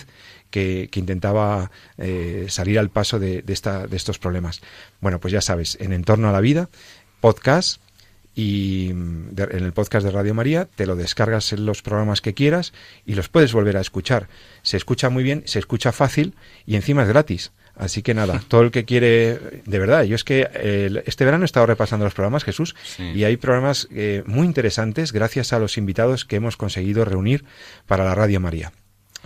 [0.50, 4.60] que, intentaba eh, salir al paso de, esta, de estos problemas.
[5.00, 6.68] Bueno, pues ya sabes, en Entorno a la Vida,
[7.20, 7.80] podcast
[8.34, 12.74] y en el podcast de Radio María te lo descargas en los programas que quieras
[13.06, 14.28] y los puedes volver a escuchar.
[14.62, 16.34] Se escucha muy bien, se escucha fácil
[16.66, 17.52] y encima es gratis.
[17.76, 21.46] Así que nada, todo el que quiere, de verdad, yo es que este verano he
[21.46, 26.24] estado repasando los programas, Jesús, y hay programas eh, muy interesantes gracias a los invitados
[26.24, 27.44] que hemos conseguido reunir
[27.86, 28.72] para la Radio María.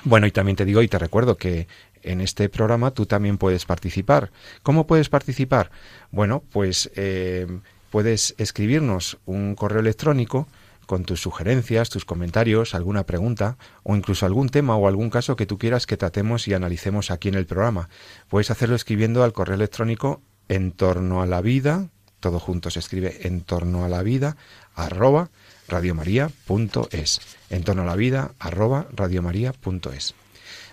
[0.02, 1.68] Bueno, y también te digo y te recuerdo que
[2.02, 4.30] en este programa tú también puedes participar.
[4.62, 5.70] ¿Cómo puedes participar?
[6.10, 7.46] Bueno, pues eh,
[7.90, 10.48] puedes escribirnos un correo electrónico
[10.90, 15.46] con tus sugerencias, tus comentarios, alguna pregunta o incluso algún tema o algún caso que
[15.46, 17.88] tú quieras que tratemos y analicemos aquí en el programa.
[18.26, 23.24] Puedes hacerlo escribiendo al correo electrónico en torno a la vida, todo junto se escribe
[23.28, 24.36] en torno a la vida,
[24.74, 25.30] arroba
[25.68, 27.20] radiomaria.es.
[27.50, 30.14] En torno a la vida, arroba radiomaria.es.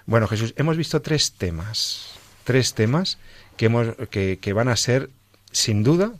[0.07, 3.19] Bueno, Jesús, hemos visto tres temas, tres temas
[3.55, 5.11] que, hemos, que, que van a ser,
[5.51, 6.13] sin duda,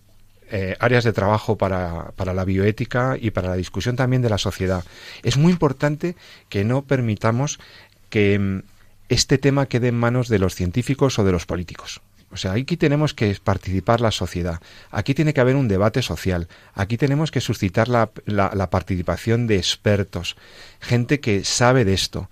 [0.50, 4.38] eh, áreas de trabajo para, para, la bioética y para la discusión también de la
[4.38, 4.84] sociedad.
[5.24, 6.16] Es muy importante
[6.50, 7.60] que no permitamos
[8.10, 8.62] que mm,
[9.10, 12.02] este tema quede en manos de los científicos o de los políticos.
[12.30, 14.60] O sea, aquí tenemos que participar la sociedad,
[14.92, 19.56] aquí tiene que haber un debate social, aquí tenemos que suscitar la, la participación de
[19.56, 20.36] expertos,
[20.82, 22.30] gente que sabe de esto,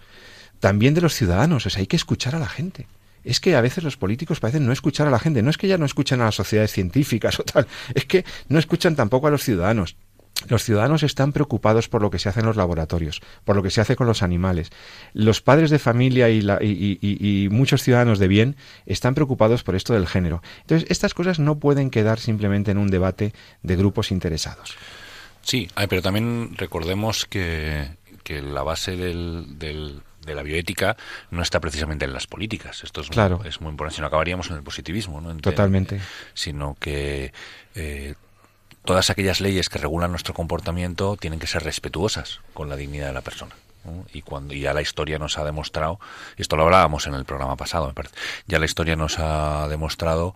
[0.60, 2.88] también de los ciudadanos, o sea, hay que escuchar a la gente
[3.26, 5.42] es que a veces los políticos parecen no escuchar a la gente.
[5.42, 8.60] No es que ya no escuchan a las sociedades científicas o tal, es que no
[8.60, 9.98] escuchan tampoco a los ciudadanos.
[10.50, 13.72] Los ciudadanos están preocupados por lo que se hace en los laboratorios, por lo que
[13.72, 14.70] se hace con los animales.
[15.14, 16.40] Los padres de familia y,
[17.02, 20.44] y, muchos ciudadanos de bien están preocupados por esto del género.
[20.62, 23.34] Entonces, estas cosas no pueden quedar simplemente en un debate
[23.64, 24.76] de grupos interesados.
[25.42, 27.96] Sí, pero también recordemos que,
[28.28, 30.98] la base del de la bioética
[31.32, 32.84] no está precisamente en las políticas.
[32.84, 33.40] Esto es, claro.
[33.40, 33.96] muy, es muy importante.
[33.96, 35.22] Si no, acabaríamos en el positivismo.
[35.22, 35.36] ¿no?
[35.38, 36.02] Totalmente.
[36.34, 37.34] sino que
[37.76, 38.16] eh,
[38.84, 43.14] todas aquellas leyes que regulan nuestro comportamiento tienen que ser respetuosas con la dignidad de
[43.14, 43.56] la persona.
[44.14, 46.00] Y cuando ya la historia nos ha demostrado,
[46.38, 48.16] y esto lo hablábamos en el programa pasado, me parece,
[48.48, 50.34] ya la historia nos ha demostrado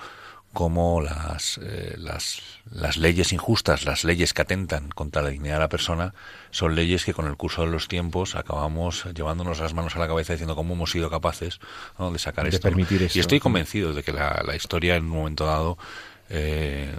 [0.54, 5.60] cómo las, eh, las, las, leyes injustas, las leyes que atentan contra la dignidad de
[5.60, 6.14] la persona,
[6.52, 10.08] son leyes que con el curso de los tiempos acabamos llevándonos las manos a la
[10.08, 11.60] cabeza diciendo cómo hemos sido capaces
[12.00, 12.68] de sacar de esto.
[12.68, 13.18] Permitir eso.
[13.18, 15.78] Y estoy convencido de que la, la historia en un momento dado
[16.30, 16.96] eh,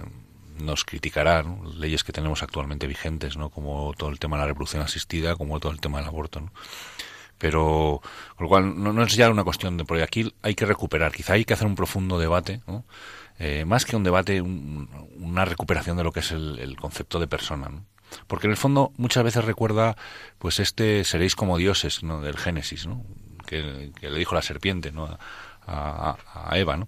[0.59, 1.43] nos criticará
[1.77, 3.49] leyes que tenemos actualmente vigentes, ¿no?
[3.49, 6.39] como todo el tema de la reproducción asistida, como todo el tema del aborto.
[6.39, 6.51] ¿no?
[7.41, 8.01] pero
[8.35, 11.11] con lo cual no, no, es ya una cuestión de porque aquí hay que recuperar
[11.11, 12.85] quizá hay que hacer un profundo debate ¿no?
[13.43, 17.71] Eh, más que un debate, una recuperación de lo que es el, concepto de persona.
[18.27, 19.97] Porque en el fondo muchas veces recuerda
[20.37, 22.21] pues este seréis como dioses ¿no?
[22.21, 23.03] del Génesis, ¿no?
[23.47, 25.17] que, le dijo la serpiente ¿no?
[25.65, 26.77] a, Eva.
[26.77, 26.87] ¿no?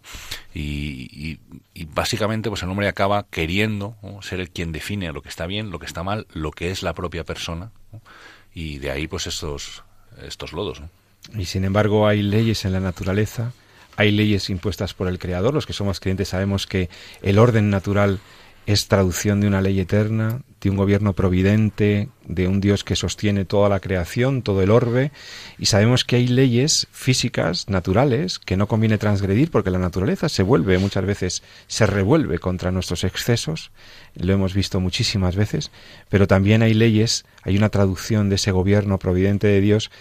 [0.54, 1.40] Y,
[1.88, 5.80] básicamente pues el hombre acaba queriendo ser el quien define lo que está bien, lo
[5.80, 7.72] que está mal, lo que es la propia persona.
[8.54, 9.84] Y de ahí pues estos,
[10.22, 10.84] estos lodos.
[11.36, 13.54] Y sin embargo hay leyes en la naturaleza
[13.96, 15.54] hay leyes impuestas por el Creador.
[15.54, 16.90] Los que somos creyentes sabemos que
[17.22, 18.20] el orden natural
[18.66, 23.44] es traducción de una ley eterna, de un gobierno providente, de un Dios que sostiene
[23.44, 25.12] toda la creación, todo el orbe,
[25.58, 30.44] y sabemos que hay leyes físicas, naturales, que no conviene transgredir porque la naturaleza se
[30.44, 33.72] vuelve muchas veces, se revuelve contra nuestros excesos,
[34.16, 35.70] lo hemos visto muchísimas veces,
[36.08, 39.92] pero también hay leyes, hay una traducción de ese gobierno providente de Dios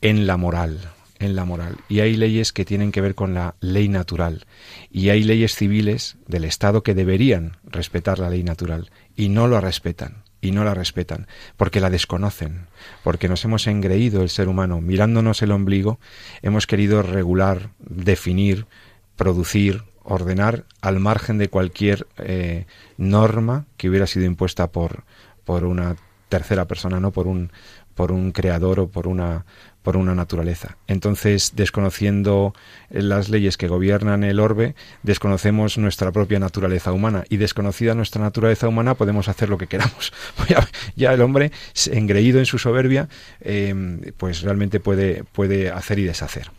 [0.00, 0.91] en la moral,
[1.22, 1.76] en la moral.
[1.88, 4.46] Y hay leyes que tienen que ver con la ley natural.
[4.90, 8.90] Y hay leyes civiles del Estado que deberían respetar la ley natural.
[9.16, 10.24] Y no lo respetan.
[10.40, 11.26] Y no la respetan.
[11.56, 12.66] Porque la desconocen.
[13.04, 14.80] Porque nos hemos engreído el ser humano.
[14.80, 15.98] Mirándonos el ombligo,
[16.42, 18.66] hemos querido regular, definir,
[19.16, 25.04] producir, ordenar al margen de cualquier eh, norma que hubiera sido impuesta por,
[25.44, 25.96] por una
[26.32, 27.52] tercera persona, no por un,
[27.94, 29.44] por un creador o por una
[29.82, 30.76] por una naturaleza.
[30.86, 32.54] Entonces, desconociendo
[32.88, 38.68] las leyes que gobiernan el orbe, desconocemos nuestra propia naturaleza humana y desconocida nuestra naturaleza
[38.68, 40.12] humana podemos hacer lo que queramos.
[40.96, 41.50] ya, el hombre,
[41.90, 43.08] engreído en su soberbia,
[43.40, 46.52] em, pues realmente puede, puede hacer y deshacer.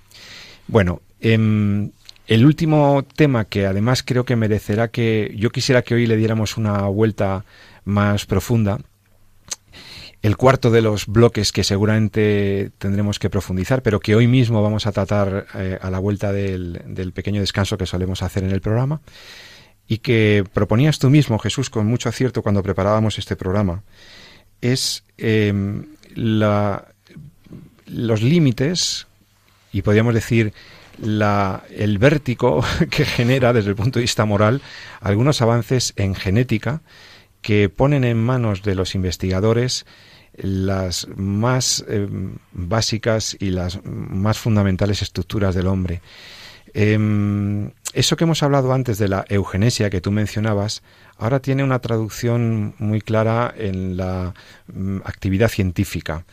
[0.67, 1.91] Bueno, em,
[2.27, 6.57] el último tema que además creo que merecerá que yo quisiera que hoy le diéramos
[6.57, 7.45] una vuelta
[7.85, 8.79] más profunda
[10.23, 14.87] el cuarto de los bloques que seguramente tendremos que profundizar, pero que hoy mismo vamos
[14.87, 19.01] a tratar eh, a la vuelta del, pequeño descanso que solemos hacer en el programa,
[19.85, 23.83] y que proponías tú mismo, Jesús, con mucho acierto cuando preparábamos este programa,
[24.61, 26.81] es em, los
[28.21, 29.07] límites,
[29.73, 30.53] y podríamos decir
[31.01, 34.61] el vértigo que genera desde el punto de vista moral
[35.01, 36.79] algunos avances en genética,
[37.41, 39.85] que ponen en manos de los investigadores
[40.35, 42.07] las más eh,
[42.51, 46.01] básicas y las más fundamentales estructuras del hombre.
[46.73, 50.81] Em, eso que hemos hablado antes de la eugenesia que tú mencionabas,
[51.17, 54.33] ahora tiene una traducción muy clara en la
[54.73, 56.25] mm, actividad científica.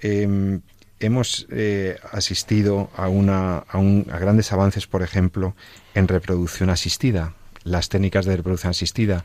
[0.00, 0.60] Em,
[1.00, 5.56] hemos eh, asistido a, una, a, grandes avances, por ejemplo,
[5.94, 7.34] en reproducción asistida,
[7.64, 9.24] las técnicas de reproducción asistida,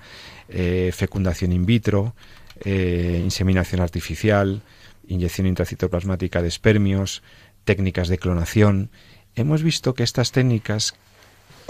[0.50, 2.16] eh, fecundación in vitro,
[2.64, 4.62] eh, inseminación artificial,
[5.08, 7.24] inyección intracitoplasmática de espermios,
[7.64, 8.90] técnicas de clonación.
[9.36, 10.96] Hemos visto que estas técnicas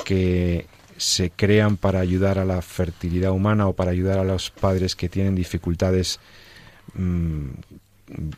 [0.04, 0.68] que
[0.98, 5.10] se crean para ayudar a la fertilidad humana o para ayudar a los padres que
[5.10, 6.20] tienen dificultades
[6.94, 7.50] mm,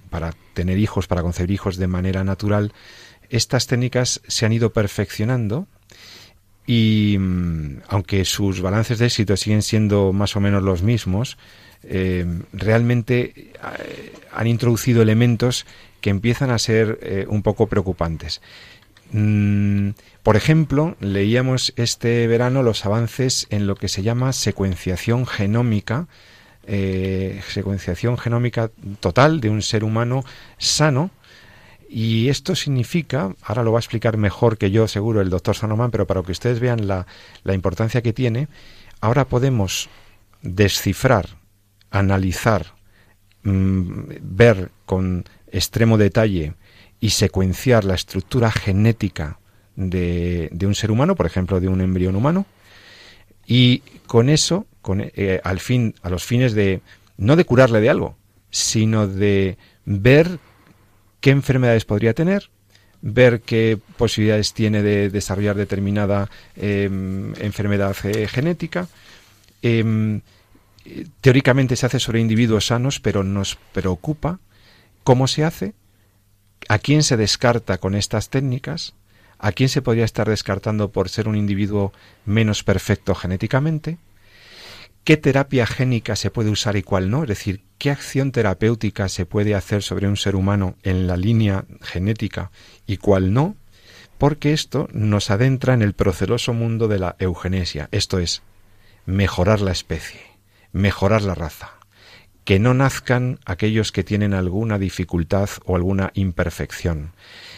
[0.10, 2.74] para tener hijos, para concebir hijos de manera natural,
[3.30, 5.68] estas técnicas se han ido perfeccionando
[6.66, 11.38] y mm, aunque sus balances de éxito siguen siendo más o menos los mismos,
[11.90, 15.66] eh, realmente eh, han introducido elementos
[16.02, 18.42] que empiezan a ser eh, un poco preocupantes.
[19.12, 26.08] Mm, por ejemplo, leíamos este verano los avances en lo que se llama secuenciación genómica,
[27.48, 28.70] secuenciación genómica
[29.00, 30.26] total de un ser humano
[30.58, 31.12] sano,
[31.90, 35.92] y esto significa, ahora lo va a explicar mejor que yo seguro el doctor Sanoman,
[35.92, 37.08] pero para que ustedes vean la,
[37.46, 38.50] la importancia que tiene,
[39.00, 39.88] ahora podemos
[40.42, 41.38] descifrar
[41.92, 42.76] analizar,
[43.44, 46.54] mm, ver con extremo detalle
[47.00, 49.40] y secuenciar la estructura genética
[49.76, 52.46] de, un ser humano, por ejemplo, de un embrión humano,
[53.46, 56.82] y con eso, con, eh, al fin, a los fines de
[57.18, 58.18] no de curarle de algo,
[58.50, 60.40] sino de ver
[61.20, 62.50] qué enfermedades podría tener,
[63.02, 68.88] ver qué posibilidades tiene de desarrollar determinada em, enfermedad eh, genética,
[69.62, 70.22] em,
[71.22, 74.40] teóricamente se hace sobre individuos sanos, pero nos preocupa
[75.04, 75.74] cómo se hace,
[76.70, 78.94] a quién se descarta con estas técnicas,
[79.40, 81.94] a quién se podría estar descartando por ser un individuo
[82.26, 83.98] menos perfecto genéticamente,
[85.04, 89.26] qué terapia génica se puede usar y cuál no, es decir, qué acción terapéutica se
[89.26, 92.52] puede hacer sobre un ser humano en la línea genética
[92.86, 93.56] y cuál no,
[94.18, 98.42] porque esto nos adentra en el proceloso mundo de la eugenesia, esto es,
[99.06, 100.27] mejorar la especie
[100.78, 101.72] mejorar la raza,
[102.44, 107.12] que no nazcan aquellos que tienen alguna dificultad o alguna imperfección.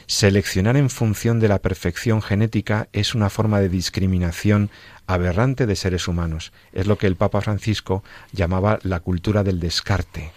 [0.07, 4.71] Seleccionar en función de la perfección genética es una forma de discriminación
[5.05, 6.51] aberrante de seres humanos.
[6.73, 10.31] Es lo que el Papa Francisco llamaba la cultura del descarte.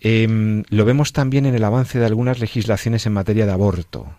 [0.00, 4.12] Em, lo vemos también en el avance de algunas legislaciones en materia de aborto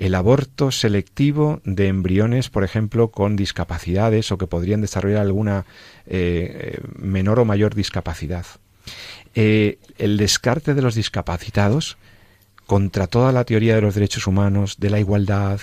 [0.00, 5.66] el aborto selectivo de embriones, por ejemplo, con discapacidades o que podrían desarrollar alguna
[6.06, 8.46] eh, menor o mayor discapacidad.
[9.34, 11.98] Eh, el descarte de los discapacitados
[12.64, 15.60] contra toda la teoría de los derechos humanos, de la igualdad,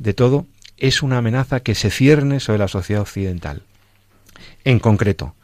[0.00, 0.46] de todo,
[0.78, 3.62] es una amenaza que se cierne sobre la sociedad occidental.
[4.64, 5.36] En concreto,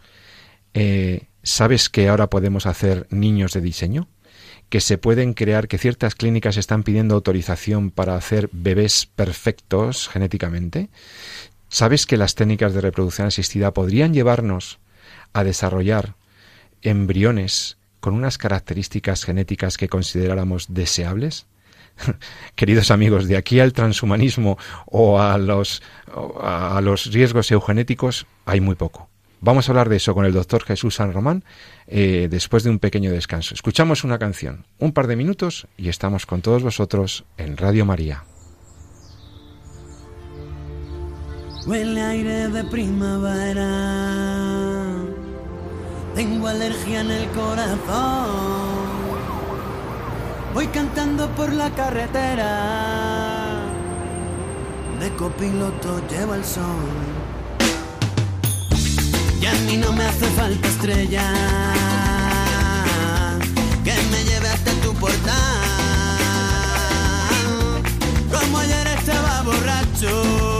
[0.75, 4.09] eh, ¿sabes que ahora podemos hacer niños de diseño?
[4.73, 10.89] Que se pueden crear, que ciertas clínicas están pidiendo autorización para hacer bebés perfectos genéticamente.
[11.69, 14.79] ¿Sabes que las técnicas de reproducción asistida podrían llevarnos
[15.35, 16.15] a desarrollar
[16.81, 21.45] embriones con unas características genéticas que consideráramos deseables?
[22.55, 24.57] Queridos amigos, de aquí al transhumanismo
[24.87, 25.83] o a los,
[26.41, 29.12] a los riesgos eugenéticos hay muy poco.
[29.45, 31.43] Vamos a hablar de eso con el doctor Jesús San Román
[31.89, 33.55] eh, después de un pequeño descanso.
[33.55, 38.23] Escuchamos una canción, un par de minutos y estamos con todos vosotros en Radio María.
[41.67, 43.67] Huele aire de primavera,
[46.15, 48.31] tengo alergia en el corazón.
[50.55, 53.61] Voy cantando por la carretera,
[55.01, 57.22] de copiloto lleva el sol
[59.43, 61.25] y a mí no me hace falta estrella
[63.83, 65.33] que me lleve hasta tu portal.
[68.31, 70.52] Como ayer estaba borracho,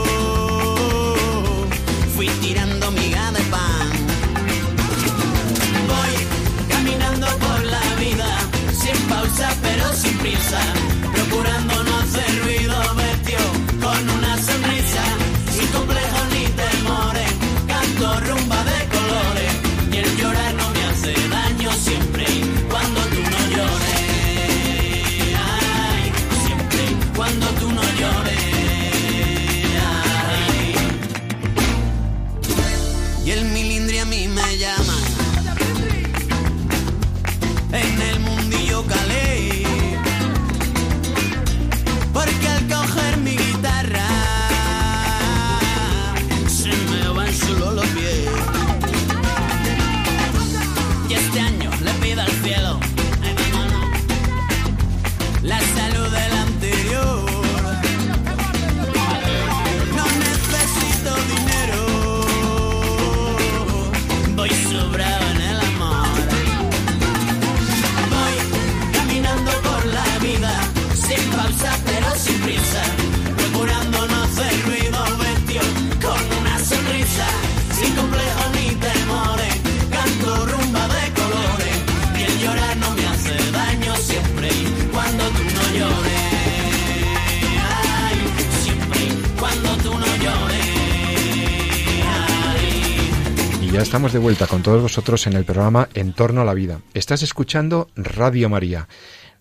[94.63, 96.79] todos vosotros en el programa En torno a la vida.
[96.93, 98.87] Estás escuchando Radio María.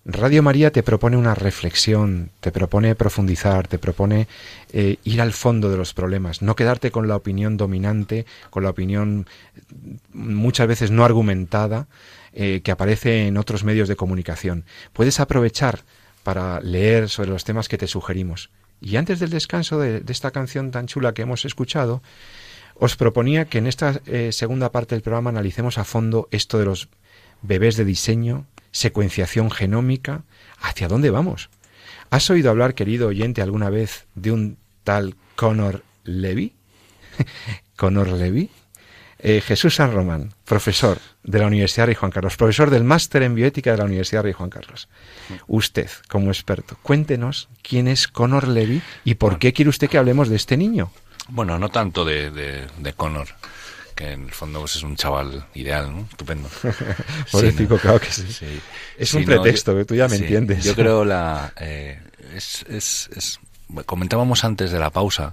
[0.04, 4.26] Radio María te propone una reflexión, te propone profundizar, te propone
[4.72, 8.70] eh, ir al fondo de los problemas, no quedarte con la opinión dominante, con la
[8.70, 9.28] opinión
[10.12, 11.86] mm, muchas veces no argumentada
[12.32, 14.64] eh, que aparece en otros medios de comunicación.
[14.92, 15.84] Puedes aprovechar
[16.24, 18.50] para leer sobre los temas que te sugerimos.
[18.80, 22.02] Y antes del descanso de, de esta canción tan chula que hemos escuchado,
[22.82, 26.64] os proponía que en esta eh, segunda parte del programa analicemos a fondo esto de
[26.64, 26.88] los
[27.40, 30.24] bebés de diseño, secuenciación genómica,
[30.60, 31.48] ¿hacia dónde vamos?
[32.10, 36.54] ¿Has oído hablar, querido oyente, alguna vez de un tal Connor Levy?
[37.76, 38.50] Connor Levy.
[39.20, 43.36] Eh, Jesús San Román, profesor de la Universidad Rey Juan Carlos, profesor del máster en
[43.36, 44.88] bioética de la Universidad Rey Juan Carlos.
[45.46, 50.28] Usted, como experto, cuéntenos quién es Connor Levy y por qué quiere usted que hablemos
[50.28, 50.90] de este niño.
[51.28, 53.28] Bueno, no tanto de, de, de Connor,
[53.94, 56.00] que en el fondo pues, es un chaval ideal, ¿no?
[56.10, 56.48] Estupendo.
[57.30, 57.80] Pobrecito, ¿no?
[57.80, 58.26] claro que sí.
[58.32, 58.60] Sí.
[58.98, 60.64] Es Sí, un no, pretexto, yo- que tú ya me sí, entiendes.
[60.64, 61.52] Yo creo la...
[61.58, 62.00] eh,
[62.34, 63.40] es, es, es-
[63.86, 65.32] comentábamos antes de la pausa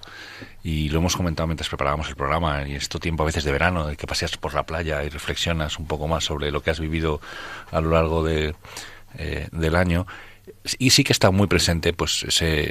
[0.63, 3.85] y lo hemos comentado mientras preparábamos el programa y esto tiempo a veces de verano,
[3.87, 6.79] de que paseas por la playa y reflexionas un poco más sobre lo que has
[6.79, 7.19] vivido
[7.71, 8.55] a lo largo de,
[9.17, 10.07] eh, del año.
[10.77, 12.25] Y sí que está muy presente, pues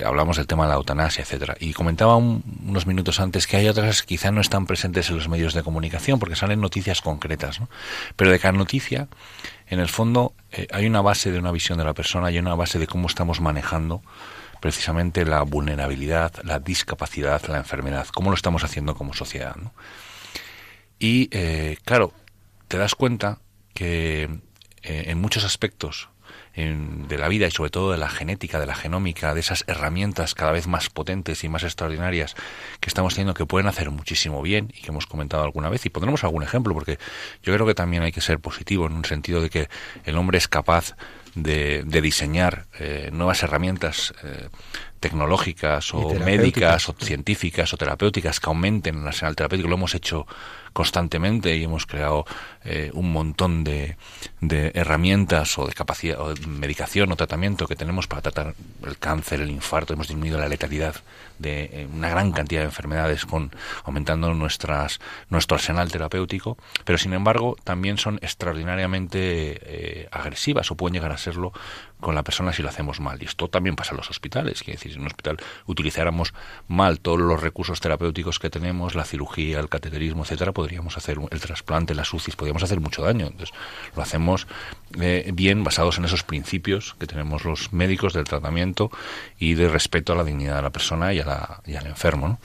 [0.04, 1.56] hablamos del tema de la eutanasia, etcétera.
[1.60, 5.16] Y comentaba un- unos minutos antes que hay otras que quizá no están presentes en
[5.16, 7.68] los medios de comunicación porque salen noticias concretas, ¿no?
[8.16, 9.08] Pero de cada noticia,
[9.68, 12.54] en el fondo, eh, hay una base de una visión de la persona, hay una
[12.54, 14.02] base de cómo estamos manejando
[14.60, 19.54] precisamente la vulnerabilidad, la discapacidad, la enfermedad, cómo lo estamos haciendo como sociedad.
[20.98, 22.12] Y eh, claro,
[22.66, 23.38] te das cuenta
[23.74, 24.24] que
[24.82, 26.08] eh, en muchos aspectos
[26.58, 29.64] en- de la vida y sobre todo de la genética, de la genómica, de esas
[29.66, 32.34] herramientas cada vez más potentes y más extraordinarias
[32.80, 35.86] que estamos teniendo que pueden hacer muchísimo bien y que hemos comentado alguna vez.
[35.86, 36.98] Y pondremos algún ejemplo porque
[37.42, 39.68] yo creo que también hay que ser positivo en un sentido de que
[40.04, 40.94] el hombre es capaz
[41.34, 44.48] de, de diseñar eh, nuevas herramientas eh,
[45.00, 49.68] tecnológicas o médicas o científicas o terapéuticas que aumenten el arsenal terapéutico.
[49.68, 50.26] Lo hemos hecho
[50.72, 52.26] constantemente y hemos creado
[52.64, 53.96] eh, un montón de,
[54.40, 58.98] de herramientas o de capacidad o de medicación o tratamiento que tenemos para tratar el
[58.98, 59.92] cáncer, el infarto.
[59.92, 60.94] Hemos disminuido la letalidad
[61.38, 63.50] de eh, una gran cantidad de enfermedades con
[63.84, 70.94] aumentando nuestras nuestro arsenal terapéutico, pero sin embargo también son extraordinariamente eh, agresivas o pueden
[70.94, 71.52] llegar a serlo
[72.00, 73.22] con la persona si lo hacemos mal.
[73.22, 74.62] Y esto también pasa en los hospitales.
[74.62, 76.34] Quiere decir, si en un hospital utilizáramos
[76.66, 81.40] mal todos los recursos terapéuticos que tenemos, la cirugía, el cateterismo, etcétera, podríamos hacer el
[81.40, 83.26] trasplante, las UCIs, podríamos hacer mucho daño.
[83.26, 83.54] Entonces,
[83.96, 84.46] lo hacemos
[85.00, 88.90] eh, bien basados en esos principios que tenemos los médicos del tratamiento
[89.38, 92.28] y de respeto a la dignidad de la persona y, a la, y al enfermo.
[92.28, 92.38] ¿no?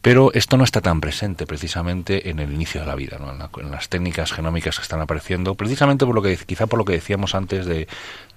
[0.00, 3.32] Pero esto no está tan presente precisamente en el inicio de la vida, ¿no?
[3.32, 6.78] en, la- en las técnicas genómicas que están apareciendo, precisamente por lo que quizá por
[6.78, 7.88] lo que decíamos antes de,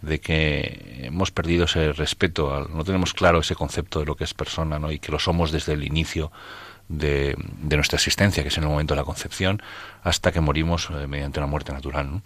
[0.01, 4.24] de que hemos perdido ese respeto, al- no tenemos claro ese concepto de lo que
[4.24, 4.91] es persona, ¿no?
[4.91, 6.32] y que lo somos desde el inicio
[6.89, 9.62] de, de nuestra existencia, que es en el momento de la concepción,
[10.03, 12.22] hasta que morimos eh, mediante una muerte natural.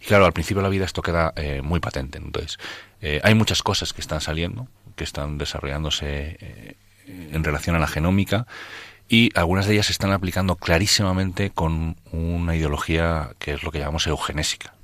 [0.00, 2.18] Y claro, al principio de la vida esto queda eh, muy patente.
[2.18, 2.58] Entonces,
[3.00, 6.76] eh, hay muchas cosas que están saliendo, que están desarrollándose
[7.06, 8.46] en relación a la genómica
[9.08, 13.78] y algunas de ellas se están aplicando clarísimamente con una ideología que es lo que
[13.78, 14.74] llamamos eugenésica.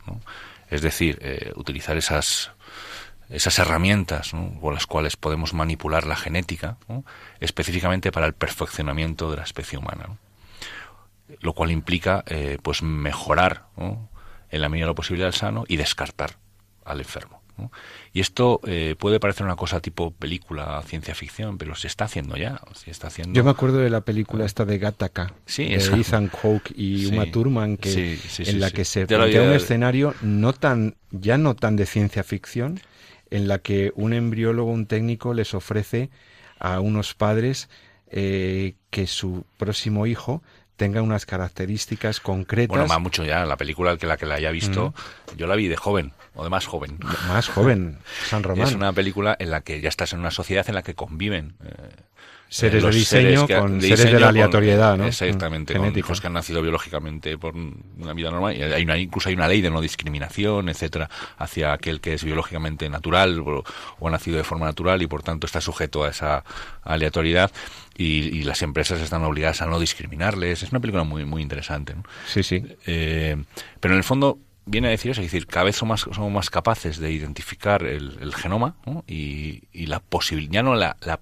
[0.71, 2.53] Es decir, eh, utilizar esas
[3.31, 4.59] esas herramientas ¿no?
[4.61, 6.79] con las cuales podemos manipular la genética
[7.41, 10.17] específicamente para el perfeccionamiento de la especie humana.
[11.41, 15.77] Lo cual implica eh, pues mejorar en la medida de lo posible al sano y
[15.77, 16.37] descartar
[16.85, 17.43] al enfermo.
[18.19, 22.37] Y esto eh, puede parecer una cosa tipo película, ciencia ficción, pero se está haciendo
[22.37, 22.61] ya.
[22.75, 23.33] Se está haciendo.
[23.33, 25.75] Yo me acuerdo de la película esta de Gattaca, Sí, de.
[26.01, 27.15] Ethan Hawke y Sí.
[27.15, 30.97] Uma Thurman, que, Sí, sí, sí, en la que se plantea un escenario no tan,
[31.13, 32.81] ya no tan de ciencia ficción,
[33.31, 36.11] en la que un embriólogo, un técnico, les ofrece
[36.59, 37.69] a unos padres
[38.11, 40.43] eh, que su próximo hijo
[40.79, 43.45] tenga unas características concretas Bueno, más mucho ya.
[43.45, 44.95] La película que la que la haya visto,
[45.37, 46.99] yo la vi de joven o de más joven.
[47.29, 47.99] más joven.
[48.27, 48.67] San Román.
[48.67, 51.57] Es una película en la que ya estás en una sociedad en la que conviven.
[51.65, 51.73] Eh,
[52.51, 55.05] seres de diseño que- con de seres de la con- aleatoriedad, ¿no?
[55.07, 58.57] Exactamente, Mm, con hijos que han nacido biológicamente por una vida normal.
[58.57, 62.25] Y hay una, incluso hay una ley de no discriminación, etcétera, hacia aquel que es
[62.25, 63.65] biológicamente natural o,
[63.99, 66.43] o ha nacido de forma natural y por tanto está sujeto a esa
[66.85, 67.51] aleatoriedad.
[67.99, 68.05] Y,
[68.39, 70.63] y las empresas están obligadas a no discriminarles.
[70.63, 71.95] Es una película muy, muy interesante.
[71.95, 72.05] ¿no?
[72.27, 72.65] Sí, sí.
[72.87, 73.37] Eh,
[73.81, 76.33] pero en el fondo viene a decir eso, es decir, cada vez somos más, somos
[76.33, 79.03] más capaces de identificar el, el genoma ¿no?
[79.07, 81.21] y, y la posibilidad, ya no la, la-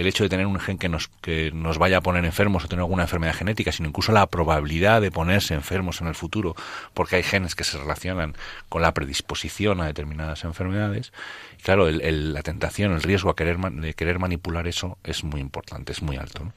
[0.00, 2.68] el hecho de tener un gen que nos, que nos vaya a poner enfermos o
[2.68, 6.54] tener alguna enfermedad genética, sino incluso la probabilidad de ponerse enfermos en el futuro,
[6.94, 8.34] porque hay genes que se relacionan
[8.68, 11.12] con la predisposición a determinadas enfermedades.
[11.58, 14.96] Y claro, el- el- la tentación, el riesgo a querer, man- de querer manipular eso
[15.04, 16.44] es muy importante, es muy alto.
[16.44, 16.52] ¿no?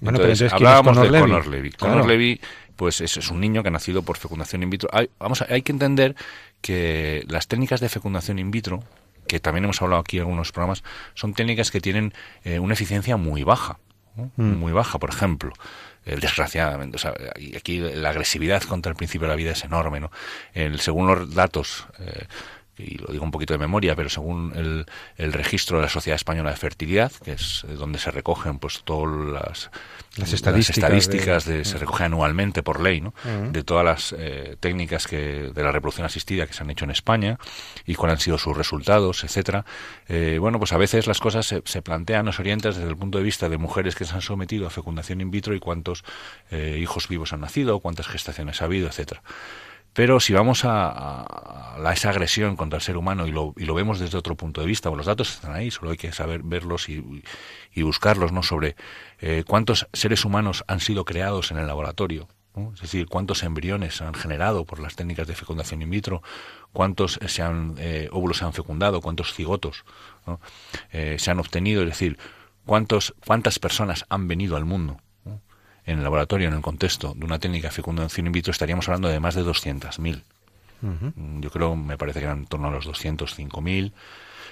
[0.00, 1.20] Bueno, pero entonces, ¿quién es hablábamos de Levy?
[1.22, 1.70] Connor Levy.
[1.70, 1.92] Claro.
[1.94, 2.40] Connor Levy
[2.76, 4.88] pues es, es un niño que ha nacido por fecundación in vitro.
[4.92, 6.14] Hay, vamos a- hay que entender
[6.60, 8.82] que las técnicas de fecundación in vitro,
[9.32, 12.12] que también hemos hablado aquí en algunos programas, son técnicas que tienen
[12.44, 13.78] eh, una eficiencia muy baja.
[14.14, 14.30] ¿no?
[14.36, 14.56] Mm.
[14.58, 15.54] Muy baja, por ejemplo.
[16.04, 19.64] Eh, desgraciadamente, o sea, y aquí la agresividad contra el principio de la vida es
[19.64, 20.10] enorme, ¿no?
[20.52, 22.26] El- según los datos, eh,
[22.84, 26.16] y lo digo un poquito de memoria, pero según el, el registro de la Sociedad
[26.16, 29.70] Española de Fertilidad, que es donde se recogen pues todas las,
[30.16, 33.14] Las estadísticas estadísticas de- de- se recoge anualmente por ley, ¿no?
[33.52, 36.90] De todas las eh, técnicas que de la reproducción asistida que se han hecho en
[36.90, 37.38] España
[37.86, 39.64] y cuáles han sido sus resultados, etcétera.
[40.08, 43.18] Eh, bueno, pues a veces las cosas se, se plantean se orientan desde el punto
[43.18, 46.04] de vista de mujeres que se han sometido a fecundación in vitro y cuántos
[46.50, 49.22] eh, hijos vivos han nacido, cuántas gestaciones ha habido, etcétera.
[49.92, 53.98] Pero si vamos a, esa agresión contra el ser humano y lo, y lo vemos
[53.98, 56.88] desde otro punto de vista, bueno, los datos están ahí, solo hay que saber verlos
[56.88, 57.22] y,
[57.74, 58.42] y buscarlos, ¿no?
[58.42, 58.76] Sobre
[59.20, 62.28] eh, cuántos seres humanos han sido creados en el laboratorio,
[62.74, 66.22] es decir, cuántos embriones se han generado por las técnicas de fecundación in vitro,
[66.72, 69.84] cuántos eh, se han, eh, óvulos se han fecundado, cuántos cigotos
[70.90, 72.18] se han obtenido, es decir,
[72.64, 74.98] cuántos, cuántas personas han venido al mundo.
[75.84, 79.08] En el laboratorio, en el contexto de una técnica de fecundación in vitro, estaríamos hablando
[79.08, 80.22] de más de 200.000.
[80.82, 81.12] Ujú.
[81.16, 83.92] Mm, Yo creo, me parece que eran en torno a los 205.000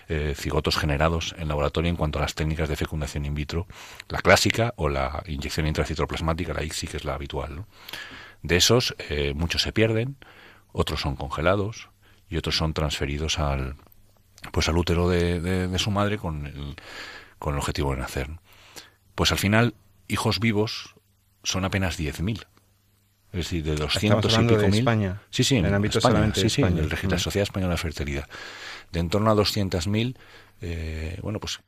[0.08, 3.66] eh, cigotos generados en laboratorio en cuanto a las técnicas de fecundación in vitro,
[4.08, 7.54] la clásica o la inyección intracitoplasmática, la ICSI, que es la habitual.
[7.56, 7.66] ¿no?
[8.42, 10.16] De esos, eh, muchos se pierden,
[10.72, 11.90] otros son congelados
[12.28, 13.76] y otros son transferidos al,
[14.50, 16.74] pues al útero de, de- de su madre con el,
[17.38, 18.30] con el objetivo de nacer.
[19.14, 19.74] Pues al final,
[20.08, 20.94] hijos vivos
[21.42, 22.46] son apenas 10.000.
[23.32, 24.78] Es decir, de 200 y pico de mil.
[24.80, 26.80] España, Sí, sí, en el ámbito España, solamente sí, de sí, España.
[26.82, 27.22] el registro de la.
[27.22, 28.28] Sociedad Española de Fertilidad.
[28.90, 30.16] De en torno a 200.000,
[30.62, 31.60] eh, bueno, pues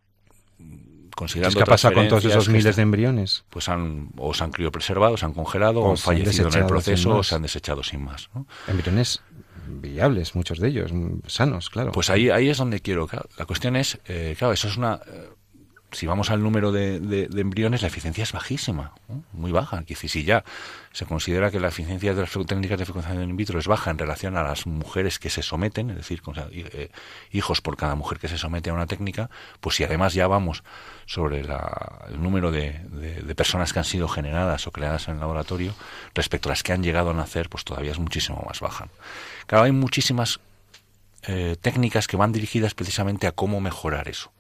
[1.15, 3.45] considerando ¿Qué pasa con todos esos miles de embriones?
[3.51, 6.55] pues han o se han criopreservado, se han congelado, O han se han fallecido en
[6.59, 8.29] el proceso, o se han desechado sin más.
[8.35, 8.47] ¿no?
[8.67, 9.21] Embriones
[9.69, 10.91] viables, muchos de ellos,
[11.29, 11.93] sanos, claro.
[11.93, 13.07] Pues ahí, ahí es donde quiero.
[13.07, 13.29] claro.
[13.39, 15.01] La cuestión es, eh, claro, eso es una.
[15.07, 15.29] eh,
[15.93, 19.23] si vamos al número de, de- embriones, la eficiencia es bajísima, ¿no?
[19.33, 19.81] muy baja.
[19.81, 20.43] Decir, si ya
[20.93, 23.99] se considera que la eficiencia de las técnicas de fecundación in vitro es baja en
[23.99, 26.91] relación a las mujeres que se someten, es decir, con- eh,
[27.31, 29.29] hijos por cada mujer que se somete a una técnica,
[29.61, 30.65] pues si además ya vamos
[31.07, 35.21] sobre la- el número de, de- personas que han sido generadas o creadas en el
[35.21, 35.75] laboratorio
[36.15, 38.89] respecto a las que han llegado a nacer, pues todavía es muchísimo más baja.
[39.47, 40.41] Claro, hay muchísimas
[41.27, 44.33] eh, técnicas que van dirigidas precisamente a cómo mejorar eso.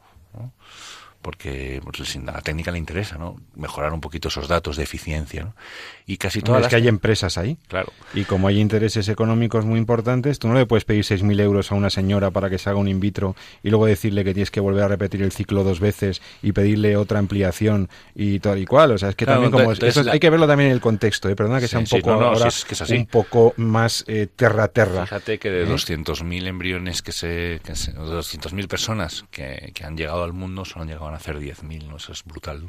[1.23, 3.37] Porque pues, la técnica le interesa, ¿no?
[3.55, 5.55] Mejorar un poquito esos datos de eficiencia, ¿no?
[6.05, 6.71] Y casi todas es las...
[6.71, 7.57] que hay empresas ahí.
[7.69, 7.93] Claro.
[8.13, 11.77] Y como hay intereses económicos muy importantes, tú no le puedes pedir 6.000 euros a
[11.77, 14.59] una señora para que se haga un in vitro y luego decirle que tienes que
[14.59, 18.91] volver a repetir el ciclo dos veces y pedirle otra ampliación y tal y cual.
[18.91, 19.73] O sea, es que Claro, también como...
[19.73, 21.37] entonces eso la- hay que verlo también en el contexto, ¿eh?
[21.37, 22.97] Perdona que sea un poco no, ahora sí, es que es así.
[22.97, 25.05] un poco más eh, terra-terra.
[25.07, 25.69] Fíjate que de ¿Eh?
[25.69, 27.61] 200.000 embriones que se...
[27.65, 31.07] Que se o de 200.000 personas que, que han llegado al mundo solo han llegado
[31.07, 31.97] a nacer 10.000, ¿no?
[31.97, 32.69] Eso es brutal.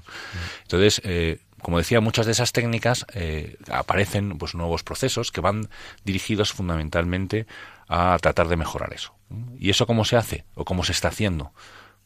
[0.64, 5.70] Entonces, eh, como decía, muchas de esas técnicas eh, aparecen pues nuevos procesos que van
[6.04, 7.48] dirigidos fundamentalmente
[7.88, 9.16] a tratar de mejorar eso.
[9.58, 10.46] ¿Y eso cómo se hace?
[10.56, 11.54] ¿O cómo se está haciendo?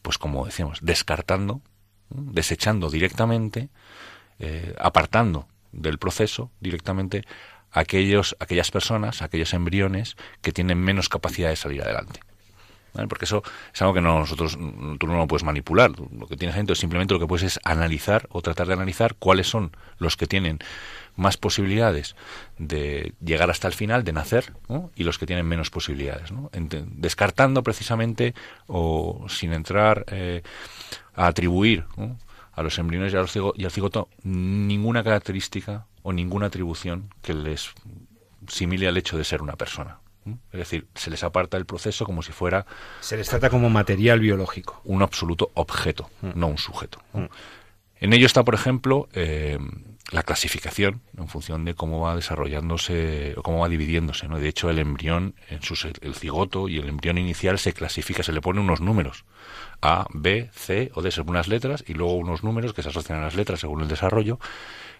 [0.02, 1.60] Pues como decíamos, descartando,
[2.08, 3.68] desechando directamente,
[4.38, 7.24] eh, apartando del proceso directamente
[7.70, 12.20] aquellos, aquellas personas, aquellos embriones que tienen menos capacidad de salir adelante.
[13.08, 14.56] Porque eso es algo que no, nosotros,
[14.98, 15.92] tú no lo puedes manipular.
[15.98, 19.48] Lo que tienes dentro simplemente lo que puedes es analizar o tratar de analizar cuáles
[19.48, 20.58] son los que tienen
[21.14, 22.16] más posibilidades
[22.58, 24.90] de llegar hasta el final, de nacer, ¿no?
[24.94, 26.32] y los que tienen menos posibilidades.
[26.32, 26.50] ¿no?
[26.52, 28.34] Descartando precisamente
[28.66, 30.42] o sin entrar eh,
[31.14, 31.84] a atribuir
[32.52, 37.12] a los embriones y, a los cigo- y al cigoto ninguna característica o ninguna atribución
[37.22, 37.70] que les
[38.48, 39.98] simile al hecho de ser una persona.
[40.52, 42.66] Es decir, se les aparta el proceso como si fuera
[43.00, 44.80] Se les trata como material biológico.
[44.84, 47.00] un absoluto objeto, no un sujeto.
[47.12, 47.24] Mm.
[48.00, 49.58] En ello está, por ejemplo, eh,
[50.10, 54.26] la clasificación en función de cómo va desarrollándose o cómo va dividiéndose.
[54.28, 54.38] ¿no?
[54.38, 58.32] De hecho, el embrión, en sus, el cigoto y el embrión inicial se clasifica, se
[58.32, 59.24] le pone unos números.
[59.82, 63.18] A, B, C o D según las letras y luego unos números que se asocian
[63.18, 64.38] a las letras según el desarrollo,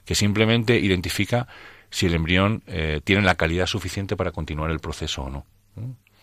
[0.05, 1.49] que simplemente identifica
[1.91, 5.47] si el embrión eh, tiene la calidad suficiente para continuar el proceso o no.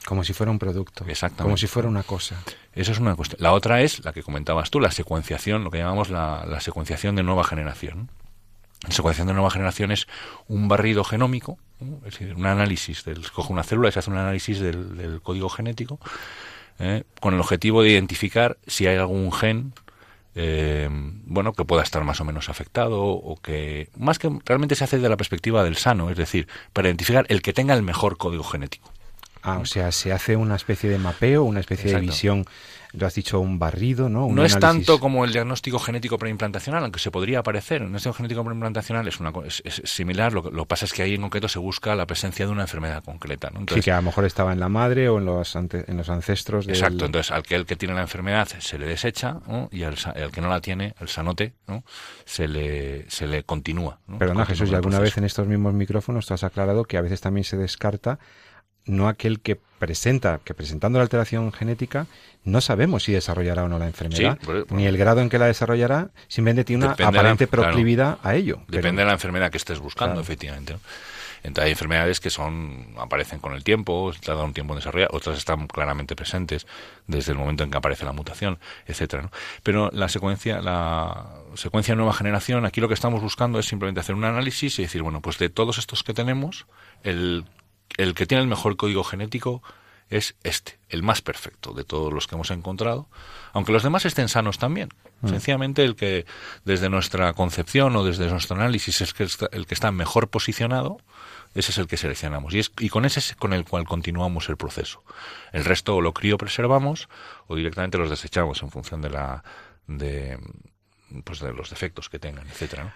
[0.05, 1.03] Como si fuera un producto.
[1.07, 1.43] Exactamente.
[1.43, 2.41] Como si fuera una cosa.
[2.73, 3.41] Eso es una cuestión.
[3.41, 7.15] La otra es la que comentabas tú, la secuenciación, lo que llamamos la, la secuenciación
[7.15, 8.11] de nueva generación.
[8.83, 10.05] La secuenciación de nueva generación es
[10.47, 11.97] un barrido genómico, ¿no?
[12.05, 14.95] es decir, un análisis, del, se coge una célula y se hace un análisis del,
[14.95, 15.99] del código genético
[16.79, 17.03] ¿eh?
[17.19, 19.73] con el objetivo de identificar si hay algún gen
[20.35, 24.83] eh, bueno que pueda estar más o menos afectado o que más que realmente se
[24.83, 28.17] hace de la perspectiva del sano, es decir, para identificar el que tenga el mejor
[28.17, 28.91] código genético.
[29.41, 32.01] Ah, o sea, se hace una especie de mapeo, una especie Exacto.
[32.01, 32.45] de visión,
[32.97, 34.25] lo has dicho, un barrido, ¿no?
[34.25, 37.77] Un no es tanto como el diagnóstico genético preimplantacional, aunque se podría parecer.
[37.81, 40.93] El diagnóstico genético preimplantacional es, una, es, es similar, lo, que- lo que pasa es
[40.93, 43.49] que ahí en concreto se busca la presencia de una enfermedad concreta.
[43.53, 43.61] ¿no?
[43.73, 46.09] Sí, que a lo mejor estaba en la madre o en los, ante- en los
[46.09, 46.75] ancestros del...
[46.75, 49.69] Exacto, entonces al que el que tiene la enfermedad se le desecha ¿no?
[49.71, 49.95] y al,
[50.31, 51.83] que no la tiene, el sanote, ¿no?
[52.25, 53.99] se, le, se le continúa.
[54.07, 54.17] ¿no?
[54.17, 57.01] Perdona, Continúa Jesús, y alguna vez en estos mismos micrófonos tú has aclarado que a
[57.01, 58.19] veces también se descarta
[58.85, 62.07] no aquel que presenta, que presentando la alteración genética
[62.43, 65.47] no sabemos si desarrollará o no la enfermedad, Sí, ni el grado en que la
[65.47, 67.63] desarrollará, simplemente tiene una la- aparente claro.
[67.63, 68.59] proclividad a ello.
[68.67, 70.21] pero- Depende de la enfermedad que estés buscando, Claro.
[70.21, 70.73] efectivamente.
[70.73, 70.79] ¿no?
[71.43, 75.37] Entonces, hay enfermedades que son aparecen con el tiempo, tardan un tiempo en desarrollar, otras
[75.37, 76.65] están claramente presentes
[77.05, 78.57] desde el momento en que aparece la mutación,
[78.87, 79.23] etcétera.
[79.23, 79.31] ¿no?
[79.61, 84.15] Pero la secuencia, la secuencia nueva generación, aquí lo que estamos buscando es simplemente hacer
[84.15, 86.65] un análisis y decir, bueno, pues de todos estos que tenemos,
[87.03, 87.45] el,
[87.97, 89.61] el que tiene el mejor código genético
[90.09, 93.09] es este, el más perfecto de todos los que hemos encontrado,
[93.53, 94.89] aunque los demás estén sanos también.
[95.25, 96.27] Sencillamente el que
[96.65, 100.97] desde nuestra concepción o desde nuestro análisis es que está- el que está mejor posicionado,
[101.55, 104.47] ese es el que seleccionamos y, es, y con ese es con el cual continuamos
[104.49, 105.03] el proceso.
[105.51, 107.09] El resto o lo criopreservamos
[107.47, 109.43] o directamente los desechamos en función de la
[109.87, 110.37] de
[111.23, 112.85] pues de los defectos que tengan, etcétera.
[112.85, 112.91] ¿no?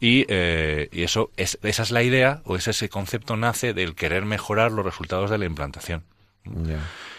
[0.00, 3.94] Y, eh, y eso es esa es la idea o es ese concepto nace del
[3.94, 6.04] querer mejorar los resultados de la implantación.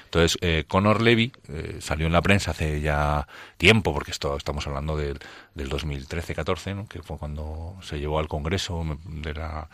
[0.05, 3.27] Entonces, eh, Conor Levy eh, salió en la prensa hace ya
[3.57, 5.19] tiempo, porque esto estamos hablando del,
[5.55, 6.87] del 2013-14, ¿no?
[6.87, 9.67] que fue cuando se llevó al Congreso de la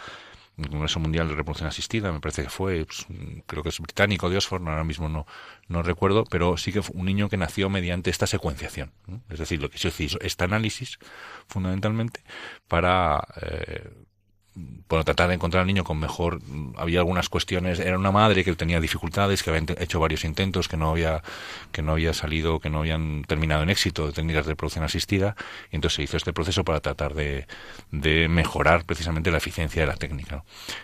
[0.64, 3.05] el Congreso Mundial de Reproducción Asistida, me parece que fue, pues,
[3.47, 5.26] creo que es británico de Oxford, ahora mismo no,
[5.68, 8.91] no recuerdo, pero sí que fue un niño que nació mediante esta secuenciación.
[9.30, 10.99] Es decir, lo que se hizo este análisis,
[11.47, 12.22] fundamentalmente,
[12.68, 13.89] para eh,
[14.54, 16.41] bueno, tratar de encontrar al niño con mejor.
[16.76, 17.80] Había algunas cuestiones.
[17.80, 21.24] Era una madre que tenía dificultades, que había hecho varios intentos, que no había,
[21.72, 25.36] que no había salido, que no habían terminado en éxito de técnicas de reproducción asistida.
[25.72, 27.47] Y entonces se hizo este proceso para tratar de,
[27.91, 30.43] de mejorar precisamente la eficiencia de la técnica.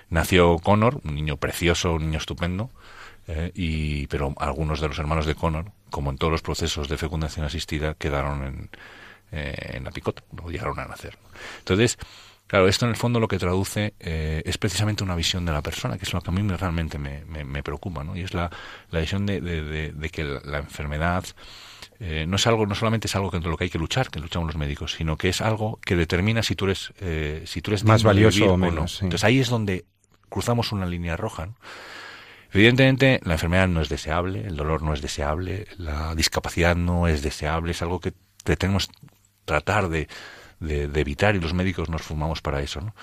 [0.09, 2.72] Nació Connor, un niño precioso, un niño estupendo.
[3.28, 6.97] eh, y, pero algunos de los hermanos de Connor, como en todos los procesos de
[6.97, 8.70] fecundación asistida, quedaron en,
[9.32, 11.18] eh, en la picota, no llegaron a nacer.
[11.59, 11.97] Entonces,
[12.47, 15.61] Claro, esto en el fondo lo que traduce eh, es precisamente una visión de la
[15.61, 18.15] persona, que es lo que a mí me- realmente me, me- me preocupa, ¿no?
[18.15, 18.49] Y es la,
[18.89, 21.25] la visión de, de- de- de que la, enfermedad
[21.99, 24.19] eh, no es algo, no solamente es algo contra lo que hay que luchar, que
[24.19, 27.71] luchamos los médicos, sino que es algo que determina si tú eres, eh, si tú
[27.71, 28.65] eres Más valioso vivir o no.
[28.65, 29.05] menos, sí.
[29.05, 29.85] Entonces ahí es donde
[30.29, 31.47] cruzamos una línea roja.
[31.47, 31.55] ¿no?
[32.53, 37.21] Evidentemente, la enfermedad no es deseable, el dolor no es deseable, la discapacidad no es
[37.21, 38.13] deseable, es algo que
[38.57, 38.89] tenemos
[39.43, 40.07] tratar de,
[40.60, 42.82] de- evitar y los médicos nos formamos para eso.
[42.82, 42.95] ¿no?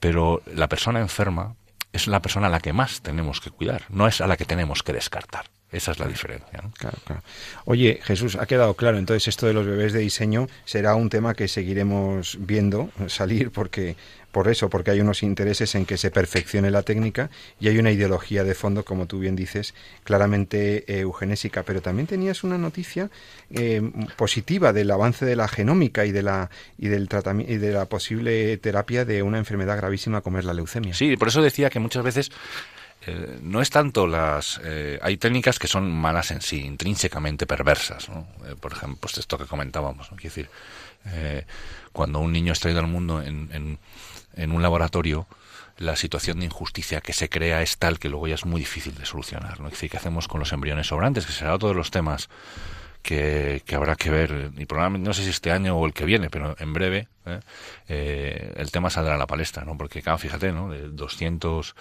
[0.00, 1.54] Pero la persona enferma
[1.92, 4.44] es la persona a la que más tenemos que cuidar, no es a la que
[4.44, 5.46] tenemos que descartar.
[5.72, 6.60] Esa es la diferencia.
[6.62, 6.70] ¿no?
[6.78, 7.22] Claro, claro.
[7.64, 8.98] Oye, Jesús, ha quedado claro.
[8.98, 13.96] Entonces, esto de los bebés de diseño será un tema que seguiremos viendo salir porque
[14.36, 17.90] por eso, porque hay unos intereses en que se perfeccione la técnica y hay una
[17.90, 21.62] ideología de fondo, como tú bien dices, claramente eh, eugenésica.
[21.62, 23.10] Pero también tenías una noticia
[23.48, 23.80] eh,
[24.16, 27.86] positiva del avance de la genómica y de la y del tratamiento y de la
[27.86, 30.92] posible terapia de una enfermedad gravísima como es la leucemia.
[30.92, 32.30] Sí, por eso decía que muchas veces
[33.06, 34.60] eh, no es tanto las...
[34.64, 38.08] eh, hay técnicas que son malas en sí, intrínsecamente perversas.
[38.08, 38.26] ¿no?
[38.46, 40.10] Eh, por ejemplo, pues esto que comentábamos.
[40.10, 40.16] ¿no?
[40.16, 40.50] Decir,
[41.92, 43.78] cuando un niño es traído al mundo en, en,
[44.34, 45.28] en un laboratorio,
[45.78, 48.94] la situación de injusticia que se crea es tal que luego ya es muy difícil
[48.96, 49.60] de solucionar.
[49.60, 49.70] ¿no?
[49.70, 51.26] Decir, ¿qué hacemos con los embriones sobrantes?
[51.26, 52.28] Que será otro de los temas
[53.02, 56.04] que, que habrá que ver, y probablemente no sé si este año o el que
[56.04, 57.06] viene, pero en breve
[57.86, 59.78] el tema saldrá a la palestra, ¿no?
[59.78, 60.70] Porque, claro, fíjate, ¿no?
[60.70, 61.72] De 200 eh,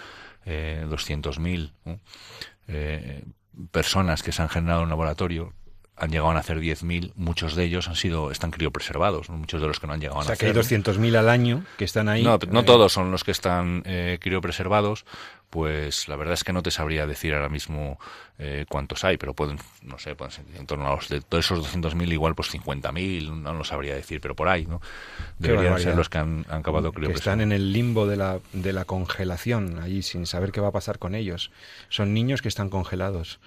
[0.45, 1.71] 200.000
[2.67, 3.23] eh,
[3.71, 5.53] personas que se han generado en un laboratorio,
[5.97, 9.37] han llegado a nacer 10.000, muchos de ellos han sido están criopreservados, ¿no?
[9.37, 10.51] muchos de los que no han llegado a O sea, nacer.
[10.51, 12.23] que hay 200.000 al año que están ahí.
[12.23, 15.05] No, no eh, todos son los que están eh, criopreservados,
[15.49, 17.97] pues la verdad es que no te sabría decir ahora mismo
[18.39, 21.45] eh, cuántos hay, pero pueden, no sé, pueden ser en torno a los de todos
[21.45, 24.81] esos 200.000 igual pues 50.000, no lo sabría decir, pero por ahí, ¿no?
[25.39, 28.73] Deberían ser los que han, han acabado que están en el limbo de la, de
[28.73, 31.51] la congelación, allí sin saber qué va a pasar con ellos.
[31.87, 33.39] Son niños que están congelados.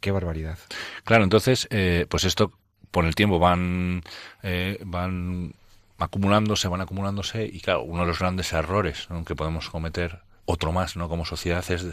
[0.00, 0.58] Qué barbaridad.
[1.04, 2.52] Claro, entonces, eh, pues esto
[2.90, 4.02] por el tiempo van,
[4.42, 5.54] eh, van
[5.98, 10.96] acumulándose, van acumulándose y claro, uno de los grandes errores que podemos cometer, otro más,
[10.96, 11.08] ¿no?
[11.08, 11.86] Como sociedad es,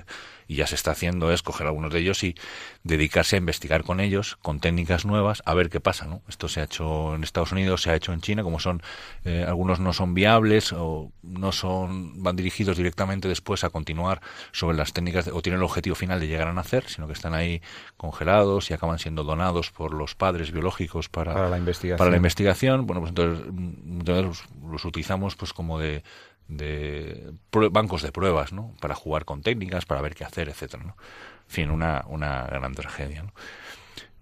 [0.47, 2.35] y ya se está haciendo, es coger algunos de ellos y
[2.83, 6.21] dedicarse a investigar con ellos, con técnicas nuevas, a ver qué pasa, ¿no?
[6.27, 8.81] Esto se ha hecho en Estados Unidos, se ha hecho en China, como son,
[9.23, 14.21] eh, algunos no son viables o no son, van dirigidos directamente después a continuar
[14.51, 17.13] sobre las técnicas de- o tienen el objetivo final de llegar a nacer, sino que
[17.13, 17.61] están ahí
[17.97, 21.97] congelados y acaban siendo donados por los padres biológicos para, Para la investigación.
[21.97, 22.85] para la investigación.
[22.87, 26.03] Bueno, pues entonces, mm, entonces los, los utilizamos pues como de,
[26.51, 27.33] de
[27.71, 28.73] bancos de pruebas, ¿no?
[28.79, 30.95] Para jugar con técnicas, para ver qué hacer, etcétera, ¿no?
[31.47, 33.33] En fin, una, una gran tragedia, ¿no?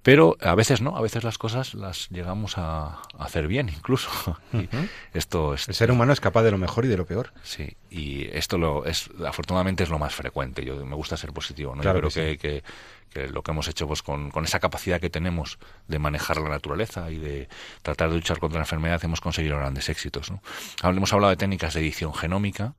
[0.01, 4.09] Pero a veces no, a veces las cosas las llegamos a, a hacer bien incluso.
[5.13, 7.33] Esto es El ser humano es capaz de lo mejor y de lo peor.
[7.43, 10.63] Sí, y esto lo es afortunadamente es lo más frecuente.
[10.63, 11.81] Yo me gusta ser positivo, ¿no?
[11.81, 12.63] Claro Yo creo que que, que-
[13.09, 15.57] que lo que hemos hecho pues con, con esa capacidad que tenemos
[15.87, 17.49] de manejar la naturaleza y de
[17.81, 20.41] tratar de luchar contra la enfermedad hemos conseguido grandes éxitos, ¿no?
[20.83, 22.73] Hemos hablado de técnicas de edición genómica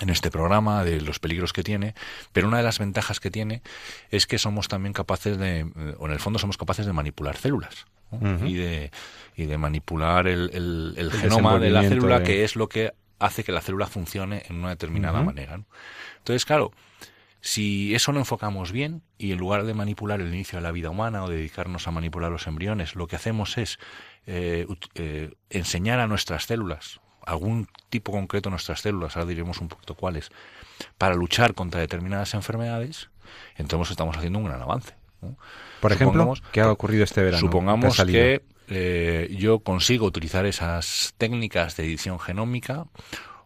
[0.00, 1.94] en este programa de los peligros que tiene,
[2.32, 3.62] pero una de las ventajas que tiene
[4.10, 5.64] es que somos también capaces de,
[5.98, 7.86] o en el fondo somos capaces de manipular células
[8.46, 8.90] y, de,
[9.36, 12.68] y de manipular el, el- el El genoma de la célula, de- que es lo
[12.68, 15.56] que hace que la célula funcione en una determinada manera.
[15.58, 15.64] ¿no?
[16.18, 16.72] Entonces, claro,
[17.44, 20.88] si eso lo enfocamos bien y en lugar de manipular el inicio de la vida
[20.88, 23.78] humana o dedicarnos a manipular los embriones, lo que hacemos es
[24.26, 29.68] eh, eh, enseñar a nuestras células, algún tipo concreto de nuestras células, ahora diremos un
[29.68, 30.30] poquito cuáles,
[30.96, 33.10] para luchar contra determinadas enfermedades,
[33.56, 34.94] entonces estamos haciendo un gran avance.
[35.20, 35.36] ¿no?
[35.82, 37.42] Por ejemplo, Supongamos- ¿qué ha ocurrido este verano?
[37.42, 42.86] ¿Qué ha Supongamos que eh, yo consigo utilizar esas técnicas de edición genómica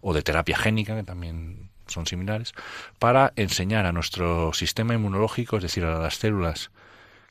[0.01, 2.53] o de terapia génica, que también son similares,
[2.99, 6.71] para enseñar a nuestro sistema inmunológico, es decir, a las células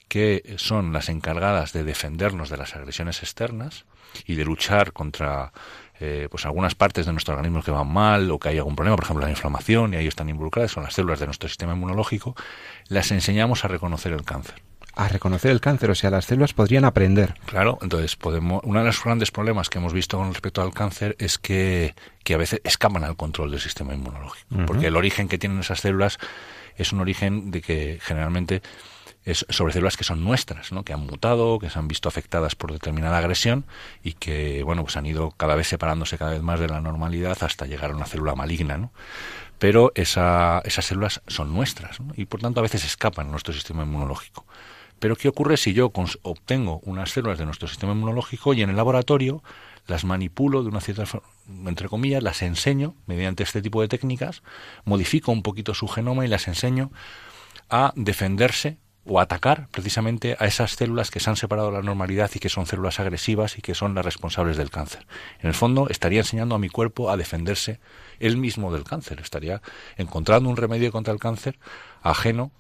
[0.08, 3.86] que son las encargadas de defendernos de las agresiones externas
[4.26, 5.52] y de luchar contra
[6.00, 8.96] eh, pues algunas partes de nuestro organismo que van mal o que hay algún problema,
[8.96, 12.36] por ejemplo la inflamación, y ahí están involucradas, son las células de nuestro sistema inmunológico,
[12.88, 14.67] las enseñamos a reconocer el cáncer.
[15.00, 17.36] A reconocer el cáncer, o sea, las células podrían aprender.
[17.46, 18.62] Claro, entonces podemos.
[18.64, 21.94] Uno de los grandes problemas que hemos visto con respecto al cáncer es que,
[22.24, 24.66] que a veces escapan al control del sistema inmunológico.
[24.66, 26.18] Porque el origen que tienen esas células
[26.78, 28.64] es un origen de que generalmente
[29.24, 30.84] es sobre células que son nuestras, ¿no?
[30.84, 33.66] que han mutado, que se han visto afectadas por determinada agresión
[34.02, 37.38] y que bueno pues han ido cada vez separándose cada vez más de la normalidad
[37.42, 38.92] hasta llegar a una célula maligna, ¿no?
[39.60, 42.14] Pero esa, esas células son nuestras ¿no?
[42.16, 44.46] y por tanto a veces escapan a nuestro sistema inmunológico.
[45.00, 45.92] Pero ¿qué ocurre si yo
[46.24, 49.44] obtengo unas células de nuestro sistema inmunológico y en el laboratorio
[49.86, 51.28] las manipulo de una cierta forma,
[51.66, 54.44] entre comillas, las enseño mediante este tipo de técnicas,
[54.84, 56.92] modifico un poquito su genoma y las enseño
[57.70, 58.78] a defenderse
[59.10, 62.50] o atacar precisamente a esas células que se han separado de la normalidad y que
[62.50, 65.08] son células agresivas y que son las responsables del cáncer.
[65.40, 67.80] En el fondo, estaría enseñando a mi cuerpo a defenderse
[68.20, 69.22] él mismo del cáncer.
[69.22, 69.62] Estaría
[69.96, 71.58] encontrando un remedio contra el cáncer
[72.02, 72.52] ajeno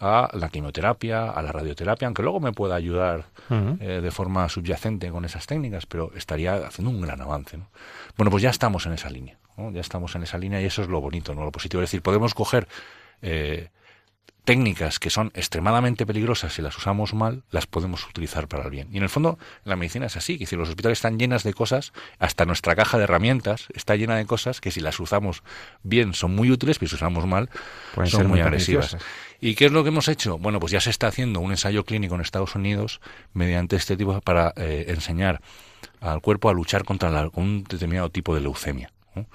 [0.00, 5.10] a la quimioterapia, a la radioterapia, aunque luego me pueda ayudar eh, de forma subyacente
[5.10, 7.56] con esas técnicas, pero estaría haciendo un gran avance.
[7.56, 7.68] ¿no?
[8.16, 9.70] Bueno, pues ya estamos en esa línea, ¿no?
[9.72, 11.82] ya estamos en esa línea y eso es lo bonito, no lo positivo.
[11.82, 12.68] Es decir, podemos coger
[13.22, 13.70] eh,
[14.46, 18.88] técnicas que son extremadamente peligrosas si las usamos mal, las podemos utilizar para el bien.
[18.92, 21.52] Y en el fondo, la medicina es así, es decir, los hospitales están llenas de
[21.52, 25.42] cosas, hasta nuestra caja de herramientas está llena de cosas que si las usamos
[25.82, 27.50] bien son muy útiles, pero si usamos mal
[27.94, 28.96] Pueden son ser muy muy agresivas.
[29.40, 30.38] ¿Y qué es lo que hemos hecho?
[30.38, 33.00] Bueno, pues ya se está haciendo un ensayo clínico en Estados Unidos
[33.34, 35.42] mediante este tipo para eh, enseñar
[36.00, 38.90] al cuerpo a luchar contra la- un determinado tipo de leucemia.
[39.14, 39.26] ¿no?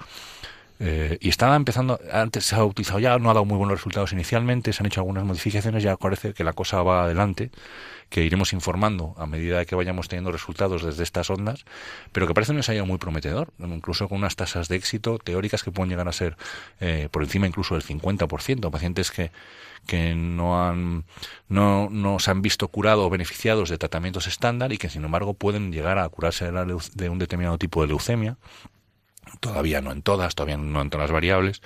[0.84, 4.12] Eh, y estaba empezando, antes se ha utilizado ya, no ha dado muy buenos resultados
[4.12, 7.52] inicialmente, se han hecho algunas modificaciones, ya parece que la cosa va adelante,
[8.08, 11.64] que iremos informando a medida que vayamos teniendo resultados desde estas ondas,
[12.10, 15.70] pero que parece un ensayo muy prometedor, incluso con unas tasas de éxito teóricas que
[15.70, 16.36] pueden llegar a ser
[16.80, 19.30] eh, por encima incluso del 50%, pacientes que,
[19.86, 21.04] que no han
[21.48, 25.34] no, no se han visto curados o beneficiados de tratamientos estándar y que sin embargo
[25.34, 28.36] pueden llegar a curarse de, la de un determinado tipo de leucemia
[29.42, 31.60] todavía no en todas, todavía no en todas las variables,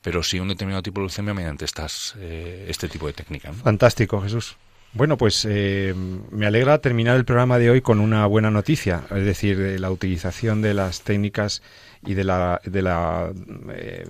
[0.00, 3.52] pero sí un determinado tipo de leucemia mediante estas, eh, este tipo de técnica.
[3.52, 4.56] Fantástico, Jesús.
[4.92, 5.94] Bueno, pues eh,
[6.30, 9.90] me alegra terminar el programa de hoy con una buena noticia, es decir, de la
[9.90, 11.62] utilización de las técnicas
[12.04, 13.32] y de la, de la
[13.72, 14.04] eh,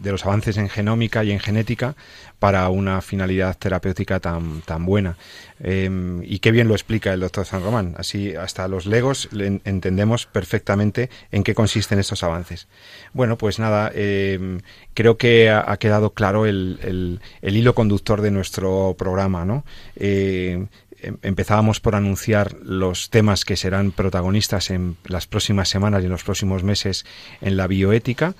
[0.00, 1.94] de los avances en genómica y en genética
[2.38, 5.16] para una finalidad terapéutica tan, tan buena.
[5.60, 7.94] Em, y qué bien lo explica el doctor San Román.
[7.98, 12.66] Así, hasta los legos entendemos perfectamente en qué consisten estos avances.
[13.12, 14.60] Bueno, pues nada, em,
[14.94, 19.64] creo que ha, quedado claro el, el, hilo conductor de nuestro programa, ¿no?
[19.94, 20.66] Eh,
[21.00, 26.12] em, empezábamos por anunciar los temas que serán protagonistas en las próximas semanas y en
[26.12, 27.04] los próximos meses
[27.40, 28.34] en la bioética.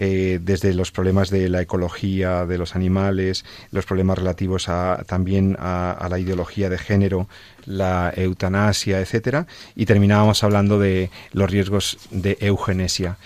[0.00, 5.56] Eh, desde los problemas de la ecología de los animales, los problemas relativos a, también
[5.58, 7.28] a, la ideología de género,
[7.66, 13.16] la eutanasia, etcétera, y terminábamos hablando de los riesgos de eugenesia.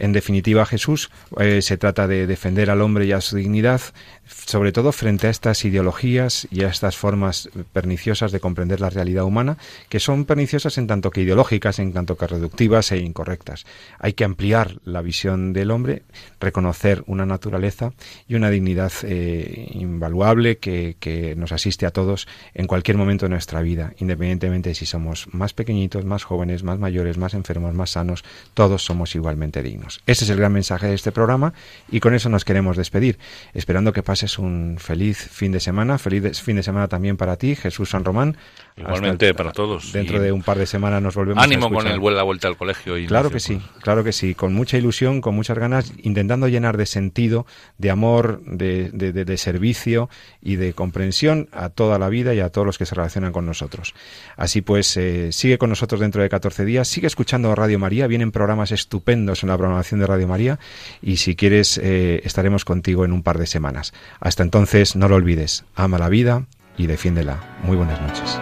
[0.00, 3.82] En definitiva, Jesús eh, se trata de defender al hombre y a su dignidad,
[4.24, 9.24] sobre todo frente a estas ideologías y a estas formas perniciosas de comprender la realidad
[9.24, 9.58] humana,
[9.90, 13.66] que son perniciosas en tanto que ideológicas, en tanto que reductivas e incorrectas.
[13.98, 16.02] Hay que ampliar la visión del hombre,
[16.40, 17.92] reconocer una naturaleza
[18.26, 23.30] y una dignidad eh, invaluable que, que, nos asiste a todos en cualquier momento de
[23.30, 27.90] nuestra vida, independientemente de si somos más pequeñitos, más jóvenes, más mayores, más enfermos, más
[27.90, 28.24] sanos,
[28.54, 29.89] todos somos igualmente dignos.
[30.06, 31.52] Ese es el gran mensaje de este programa
[31.90, 33.18] y con eso nos queremos despedir,
[33.54, 37.36] esperando que pase es un feliz fin de semana, feliz fin de semana también para
[37.36, 38.36] ti, Jesús San Román.
[38.76, 39.92] Igualmente para todos.
[39.92, 42.94] Dentro de un par de semanas nos volvemos Ánimo con el, la vuelta al colegio.
[43.06, 46.86] claro que sí, claro que sí, con mucha ilusión, con muchas ganas, intentando llenar de
[46.86, 47.46] sentido,
[47.78, 50.08] de amor, de, de, servicio
[50.42, 53.46] y de comprensión a toda la vida y a todos los que se relacionan con
[53.46, 53.94] nosotros.
[54.36, 58.32] Así pues, eh, sigue con nosotros dentro de 14 días, sigue escuchando Radio María, vienen
[58.32, 60.58] programas estupendos en la programación de Radio María
[61.02, 63.92] y si quieres eh, estaremos contigo en un par de semanas.
[64.20, 66.46] Hasta entonces, no lo olvides, ama la vida
[66.80, 67.38] y defiéndela.
[67.62, 68.38] Muy buenas noches.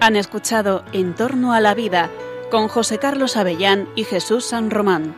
[0.00, 2.10] Han escuchado En torno a la vida
[2.50, 5.14] con José Carlos Avellán y Jesús San Román.